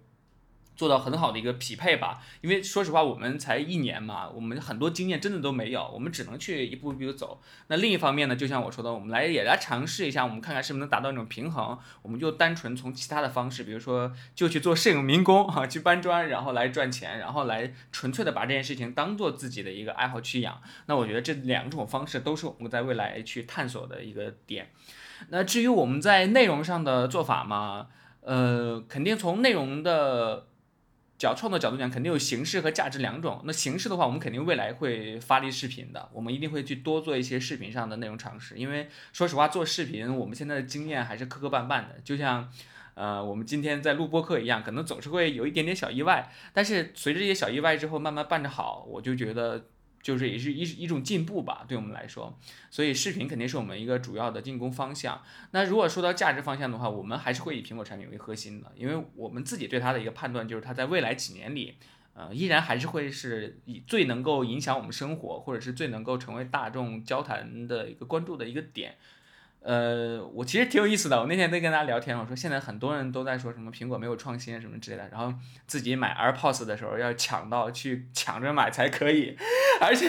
[0.77, 7.41] 做到很好的一个匹配吧，因为说实话，我们才一年嘛，我们很多经验真的都没有，我们只能去一步一步走。
[7.69, 11.79] 那另一方面呢，就像我说的，我们来也来尝试一下，我们看看是不是能达到一种平衡。
[12.03, 20.61] 我们就单纯从其他的方式，比如说就去做摄影民工哈，去搬砖，然后来赚钱，然后来纯粹的把这件事情当做自己的一个爱好去养。
[20.87, 24.71] 那我觉得这两种方式都是我们在未来去探索的一个点。
[25.29, 27.87] 那至于我们在内容上的做法嘛，
[28.23, 30.49] 呃，肯定从内容的。
[31.19, 33.43] 角创作角度讲，肯定有形式和价值两种。
[33.45, 38.57] 那形式的话，我们肯定未来会发力视频的，我们一定会去多做一些视频上的内容尝试。
[38.57, 42.51] 因为说实话，做视频我们现在的经验还是磕磕绊绊的，就像。
[42.97, 49.65] 呃，我们今天在录播课一样，可能总是会有一点点小意外，但是随着这些小意外之后，慢慢办着好，我就觉得
[50.05, 52.39] 就是也是一一种进步吧，对我们来说。
[52.71, 55.23] 所以视频肯定是我们一个主要的进攻方向。
[55.53, 61.77] 那如果说到价值方向的话，我们还是会以苹果产品为核心的，因为我们自己对它的一个判断就是，它在未来几年里，
[62.13, 68.97] 呃，依然还是会是以最能够影响我们生活，或者是最能够成为大众交谈的一个关注的一个点。
[69.65, 71.19] 呃，我其实挺有意思的。
[71.19, 75.33] 我那天在跟大家聊天，我说现在很多人都在说什么苹果没有创新什么之类的，然后
[75.67, 79.35] 自己买 AirPods 的时候要抢到去抢着买才可以，
[79.81, 80.07] 而且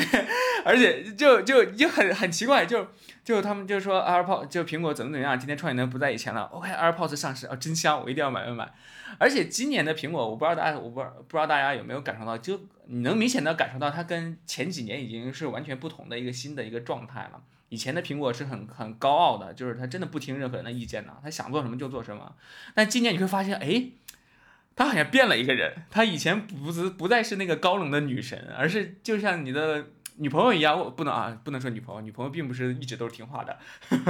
[0.65, 2.85] 而且就就就很很奇怪，就
[3.23, 6.41] 就他们就说 AirPods 就苹果怎么怎么样，今天创业能不在以前了。
[6.47, 8.73] OK，AirPods 上市啊，真香，我一定要买买买。
[9.17, 17.41] 而且今年的苹果，我不知道大家我不不知道大家有没有感受到，就你能明显的感受到它跟前几年已经是完全不同的一个新的一个状态了。
[17.69, 22.35] 以前的苹果是很很高傲的，就是他真的不听任何人的意见的，他想做什么就做什么。
[22.73, 23.89] 但今年你会发现，哎，
[24.75, 29.87] 他好像变了一个人，他以前不是不再是那个高冷的女神，而是就像你的。
[30.17, 33.57] 女朋友一样，我不能啊，不能说女朋友，女朋友并不是一直都是听话的，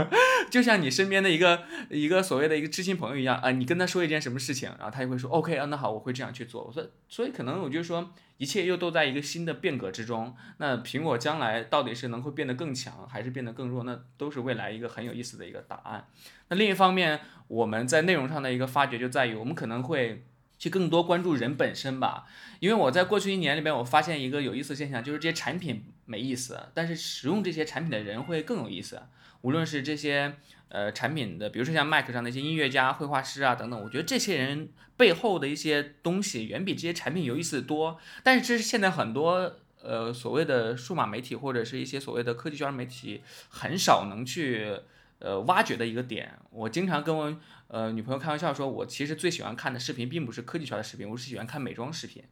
[0.51, 6.63] 就像你身边的一个一个所谓的一个知心朋友一样啊，你跟他说一件什么事情，然后他就会说 OK 啊，那好，我会这样去做。
[6.63, 10.35] 我说，所以可能我就说，一切又都在一个新的变革之中。
[10.57, 13.83] 那苹果将来到底是能够变得更强，还是变得更弱？
[13.83, 16.07] 那都是未来一个很有意思的一个答案。
[16.49, 20.25] 那另一方面，我们在内容上的一个发掘就在于，我们可能会。
[20.57, 22.25] 去更多关注人本身吧，
[22.61, 29.01] 因为我在过去一年里边，我发现一个有意思的现象，就是这些产品没意思，但是使用这些产品的人会更有意思。
[29.41, 30.35] 无论是这些
[30.69, 37.99] 呃产品的，比如说像 Mac 上的一些音乐家、绘画师啊等等，我觉得这些人背后的一些东西远比这些产品有意思多。
[38.23, 44.79] 但是这是现在很多呃所谓的数码媒体或者是一些所谓的科技圈媒体很少能去
[45.19, 46.37] 呃挖掘的一个点。
[46.51, 47.35] 我经常跟我。
[47.67, 52.23] 呃，女朋友开玩笑说，我其实最喜欢看的视频并不是科技圈的视频，我是喜欢看美妆视频，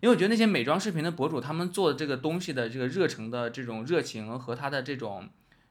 [0.00, 5.28] 因为我觉得那些美妆视频的博主，他们做的这个东西的这个热诚的这种热情和他的这种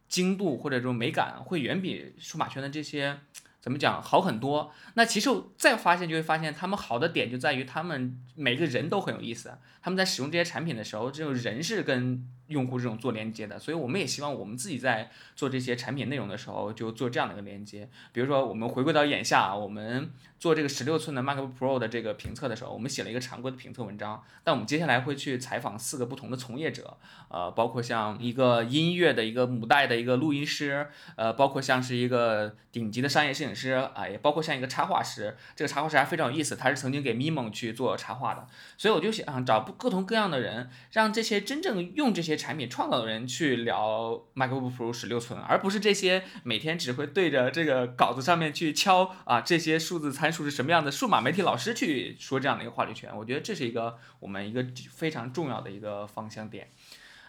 [0.08, 3.20] 精度或者这种美感，会远比数码圈的这些
[3.62, 4.72] 怎么讲好很多。
[4.96, 12.28] 那其实我再发现就会发现，他们好的点就在于他们每个人都很有意思，他们在使用这些产品的时候，这种人是跟。
[12.54, 17.90] 用户这种做连接的，所以我们也希望我们自己在做这些产品内容的时候，就做这样的一个连接。
[18.14, 24.24] 比如说，我们回归到眼下，我们做这个十六寸的 MacBook Pro 的这个评测的时候，我们写了一个常规的评测文章。
[24.44, 26.98] 但我们接下来会去采访四个不同的从业者，
[27.30, 35.36] 呃，包括像一个音乐的一个母带的一个录音师，呃，包括像是一个顶级的商业摄影师，啊，也包括像一个插画师。
[35.56, 38.46] 这个插画师还非常有意思，他是曾经给 Mimo 去做插画的。
[38.78, 42.34] 所以我就想找不各同各样的人，让这些真正用这些。
[42.44, 53.16] 产品创造的人去聊 MacBook Pro 十六寸，而不是这些每天只会对着这个稿子上面去敲啊这些数字参数是什么样的数码媒体老师去说这样的一个话语权。
[53.16, 56.70] 我觉得这是一个我们一个非常重要的一个方向点。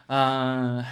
[0.09, 0.85] 嗯，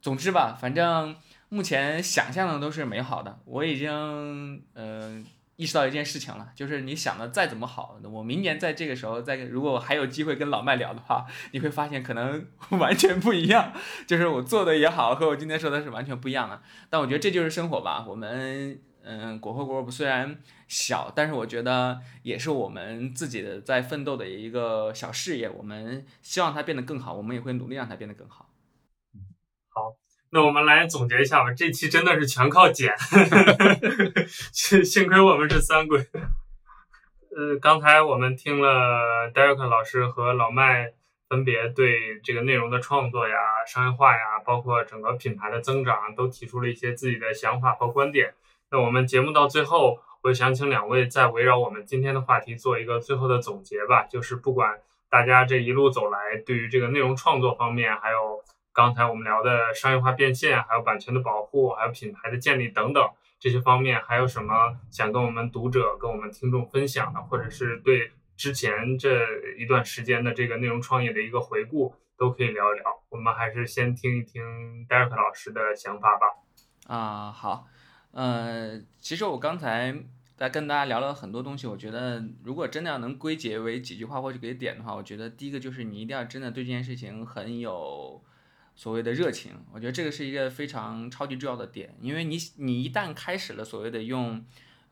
[0.00, 1.16] 总之吧，反正
[1.48, 3.40] 目前想象的都是美好的。
[3.44, 5.26] 我已经嗯。
[5.60, 12.46] 意识到一件事情了，就是你想的再怎么好，我明年在这个时候再如果我还有机会跟老麦聊的话，你会发现可能
[12.80, 13.74] 完全不一样。
[14.06, 16.62] 就是我做的也好，和我今天说的是完全不一样的。
[16.88, 18.06] 但我觉得这就是生活吧。
[18.08, 25.50] 我们嗯，果核 group 虽然小，但是我觉得也是我们自己的在奋斗的一个小事业。
[25.50, 28.49] 我们希望它变得更好，我们也会努力让它变得更好。
[30.32, 32.94] 那我们来总结一下吧，这期真的是全靠剪，
[34.52, 35.98] 幸幸亏我们是三鬼。
[37.36, 40.92] 呃，刚才我们听了 Derek 老师和老麦
[41.28, 43.34] 分别对这个内容的创作呀、
[43.66, 48.34] 商业化呀，包括整个品牌的增长，都提出了一些自己的想法和观点。
[48.70, 54.04] 那我们节目到最后，我想请两位再围绕我们今天的话题做一个最后的总结吧。
[54.04, 54.78] 就是不管
[55.08, 58.44] 大家这一路走来，对于这个内容创作方面，还有。
[58.80, 69.22] 刚才我们聊的商业化变现，还有版权的保护，还有品牌的建立等等这些方面，还有什么想跟我们读者、跟我们听众分享的，或者是对之前这
[69.58, 73.02] 一段时间的这个内容创业的一个回顾，都可以聊一聊。
[73.10, 74.42] 我们还是先听一听
[74.88, 76.26] Derek 老师的想法吧。
[76.86, 77.66] 啊，好，
[78.12, 79.94] 呃，其实我刚才
[80.38, 88.24] 在跟大家聊了很多东西，我觉得如果真的要能归结为几句话或者几点的话，我觉得第一个就是你一定要真的对这件事情很有。
[88.80, 94.42] 所谓的热情，我觉得这个是一个非常超级重要的点，因为你你一旦开始了所谓的用，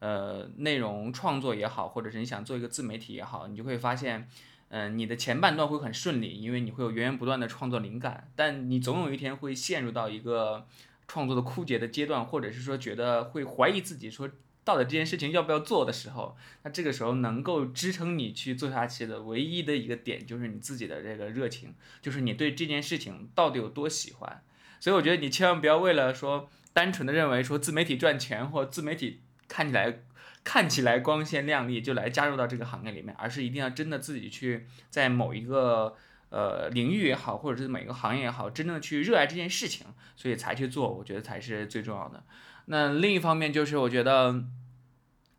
[0.01, 4.29] 呃内容创作也好，或者是你想做一个自媒体也好，你就会发现，
[4.69, 10.67] 嗯，你的前半段会很顺利，因为你会有源源不断的创作灵感，但你总有一天会陷入到一个
[11.07, 14.29] 创作的枯竭的阶段，或者是说觉得会怀疑自己说。
[14.69, 24.43] 到底这件事情要不要做的时候，那这个时候能够支撑你去做下去的唯一的一个点，就是你自己的这个热情，就是你对这件事情到底有多喜欢。
[24.79, 30.03] 所以我觉得你千万不要为了说单纯的认为说自媒体赚钱或自媒体看起来
[30.45, 35.97] 看起来光鲜亮丽就来加入到这个行业里面，而是一定要真的自己去在某一个
[36.29, 42.23] 呃领域也好，或者是每个行业也好，真正的去热爱这件事情，所以才去做，我觉得才是最重要的。
[42.71, 44.45] 那另一方面就是，我觉得，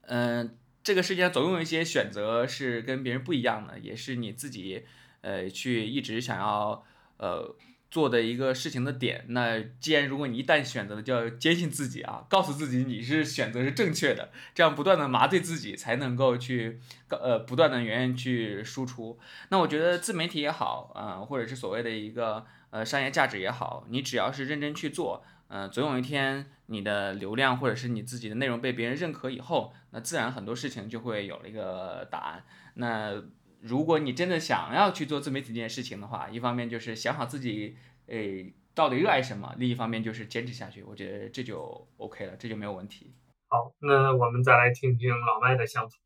[0.02, 4.84] 嗯，这个世界上总有一些选择是跟别人不一样的，也是你自己，
[5.22, 6.84] 呃，去一直想要，
[7.18, 7.56] 呃，
[7.92, 9.26] 做的一个事情的点。
[9.28, 19.20] 那既然如果你一旦选择了，就要坚信自己啊，告诉自己你是选择是正确的，这样不断的麻醉自己，才能够去，呃，不断的源源去输出。
[19.50, 25.24] 那我觉得自媒体也好，啊，或者是所谓的一个呃商业价值也好，你只要是认真去做。
[25.50, 32.46] 嗯，总有一天你的流量或者是你自己的内容被别人认可以后，那自然很多事情就会有了一个答案。
[32.76, 33.22] 那
[33.62, 37.76] 如果你真的想要去做自媒体这件事情的话，一方面就是想好自己
[38.06, 40.84] 诶到底热爱什么，另一方面就是坚持下去。
[40.84, 43.16] 我觉得这就 OK 了，这就没有问题。
[43.48, 45.98] 好，那我们再来听听老麦的想法。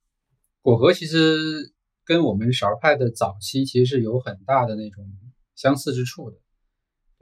[0.62, 1.74] 果核其实
[2.06, 5.06] 跟我们勺派的早期其实是有很大的那种
[5.54, 6.38] 相似之处的。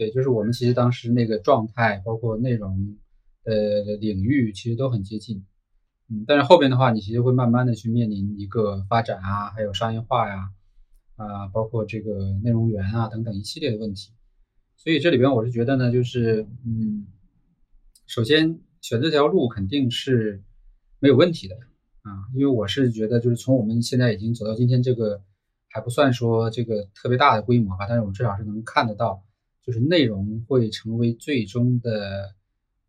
[0.01, 2.97] 对，就是我们其实当时那个状态，包括内容
[3.43, 5.45] 的领域，其实都很接近。
[6.09, 10.49] 嗯，但是后边的话，你其实会慢慢的去面临一个发展啊，还有商业化呀，
[11.17, 14.11] 啊，包括这个内容源啊等等一系列的问题。
[14.75, 17.05] 所以这里边我是觉得呢，就是嗯，
[18.07, 20.41] 首先选这条路肯定是
[20.97, 21.55] 没有问题的
[22.01, 25.21] 啊，因为我是觉得就是从我们现在已经走到今天这个
[25.69, 29.23] 还不算说这个特别大的规模吧，但是我们至少是能看得到。
[29.63, 32.33] 就是内容会成为最终的，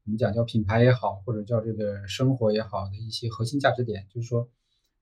[0.04, 4.06] 我们讲叫品牌也好，或者叫这个生活也好的一些核心价值点。
[4.08, 4.48] 就是说，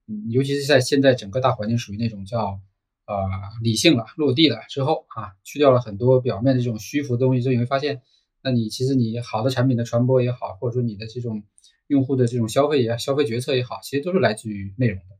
[0.08, 2.60] 嗯，尤其是在现在整个大环境属于那种叫
[3.06, 3.16] 呃
[3.62, 8.02] 理性了、落地了之后啊，去掉了很多表面的这种虚浮的东西就，你会发现，
[8.42, 11.44] 那你其实你好的产品的传播也好，或者说你的这种
[11.86, 15.16] 用户的这种消费也消费决策也好，其实都是来自于内容的，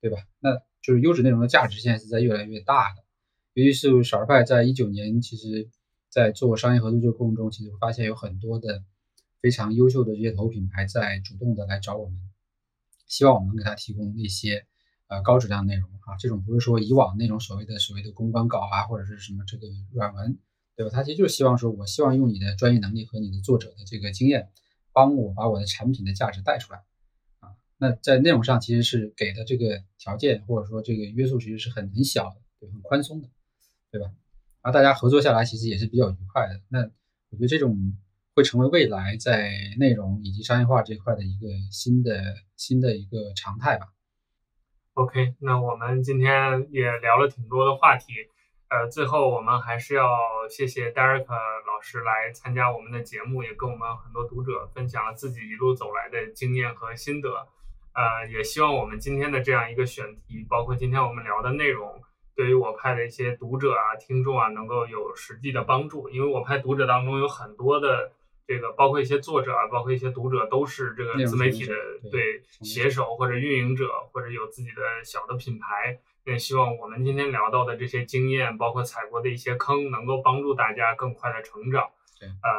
[0.00, 0.16] 对吧？
[0.38, 3.04] 那就是优质内容的价值现在是在越来越大的，
[3.52, 5.68] 尤其是少儿派在一九年其实。
[6.10, 8.84] 在做商业合作这个过程中，其实发现有很多的
[9.40, 12.18] 非常优秀的这些头品牌在主动的来找我们，
[13.06, 14.66] 希望我们给他提供一些
[15.06, 16.16] 呃高质量内容啊。
[16.18, 20.36] 这种不是说以往那种所谓的所谓的公关稿啊，或者是什么这个软文，
[20.74, 20.90] 对吧？
[20.92, 24.50] 他其实就是希望说，我希望用你的专业能力和你的作者的这个经验，
[24.92, 26.82] 帮我把我的产品的价值带出来
[27.38, 27.54] 啊。
[27.78, 33.28] 那在内容上其实是给的这个条件或者说这个约束其实是很很小的，对，很宽松的，
[33.92, 34.10] 对吧？
[34.62, 36.60] 然后大家合作下来，其实也是比较愉快的。
[36.68, 36.80] 那
[37.30, 37.76] 我觉得这种
[38.34, 43.88] 会成为未来在内容以及商业化这块的一个新的新的一个常态吧。
[44.94, 48.12] OK，那我们今天也聊了挺多的话题。
[48.68, 50.06] 呃，最后我们还是要
[50.48, 57.48] 谢谢 Derek 老师来参加我们的节目，也跟我们很多读者分享了自己一路走来的经验和心得。
[57.94, 62.00] 呃，也希望我们今天的这样一个选题，包括今天我们聊的内容。
[62.34, 66.08] 对于我派的一些读者啊、听众啊，能够有实际的帮助。
[66.08, 68.12] 因为我派读者当中有很多的
[68.46, 71.74] 这个，包括一些作者啊，包括一些读者，都是这个自媒体的
[72.10, 75.98] 对写手或者运营者，或者有自己的小的品牌。
[76.24, 81.90] 也希望我们今天聊到的这些经验，包括踩过的一些坑，能够帮助大家更快的成长。
[82.20, 82.50] 呃，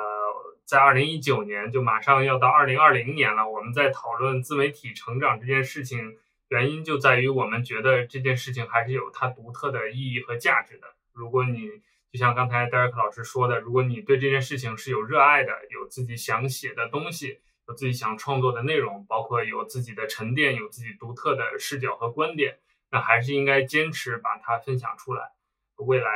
[0.65, 6.17] 在二零一九年，就马上要到二零二零年了，我们在讨论自媒体成长这件事情。
[6.51, 10.87] 原因就在于我们觉得这件事情还是有它独特的意义和价值的。
[11.13, 11.69] 如果你
[12.11, 17.39] 就像刚才 Derek 老师说的，如果你对这件事情是有热爱的，有自己想写的东西，
[17.69, 22.59] 有自己想创作的内容，包括有自己的沉淀，有自己独特的视角和观点，
[22.91, 25.31] 那还是应该坚持把它分享出来。
[25.77, 26.11] 未来，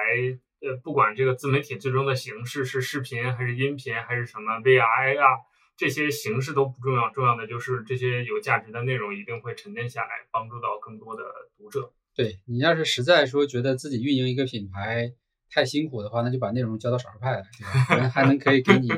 [0.60, 5.40] 呃，不管这个自媒体最终的形式是视频还是音频还是什么 VR 啊。
[5.78, 11.24] 这些形式都不重要，重要的就是这些有价值的内容一定会沉淀下来，帮助到更多的
[11.58, 11.92] 读者。
[12.16, 15.12] 对你要是实在说觉得自己运营一个品牌
[15.52, 17.44] 太辛苦的话，那就把内容交到少儿派来，
[17.88, 18.10] 对吧？
[18.10, 18.90] 还能可以给你，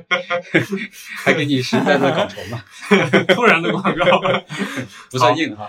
[1.25, 2.63] 还给你实在的稿酬嘛？
[3.33, 4.21] 突然的广告，
[5.09, 5.67] 不算硬哈。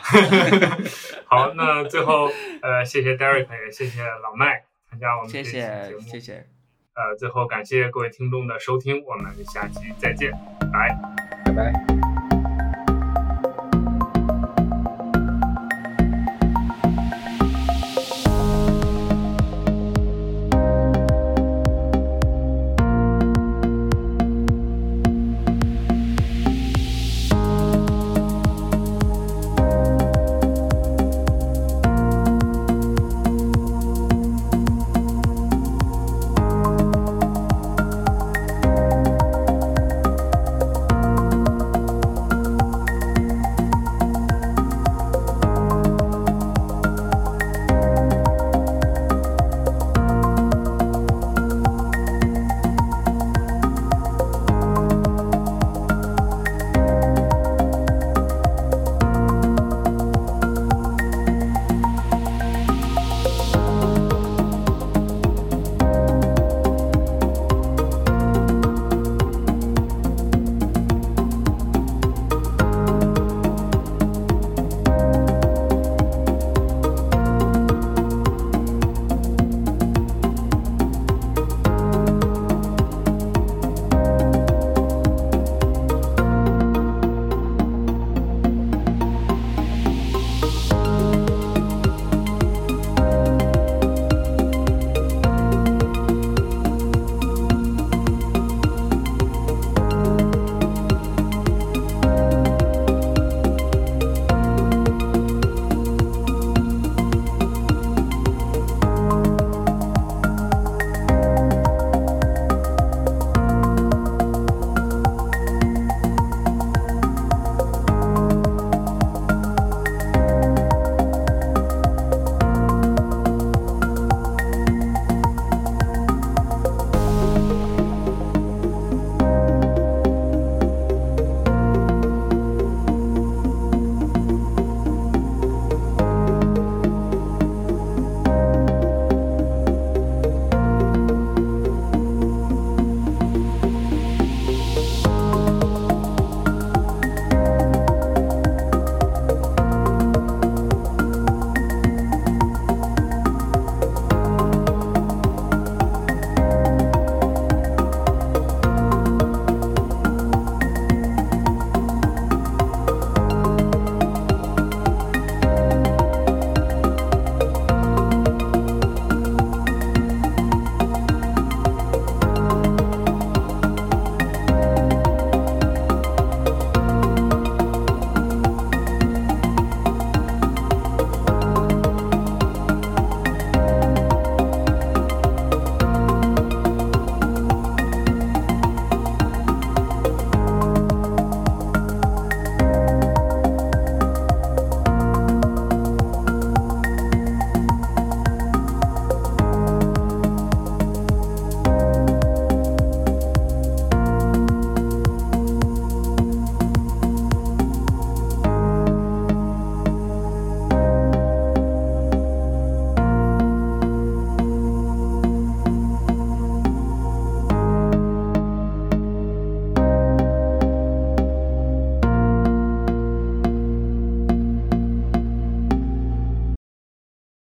[1.25, 2.31] 好，那最后
[2.61, 6.58] 呃，谢谢 Derek，也谢谢老麦参加我们这期节目，谢谢。
[6.99, 10.33] 呃，最后感谢各位听众的收听，我们下期再见，
[10.73, 10.99] 拜
[11.45, 12.08] 拜拜。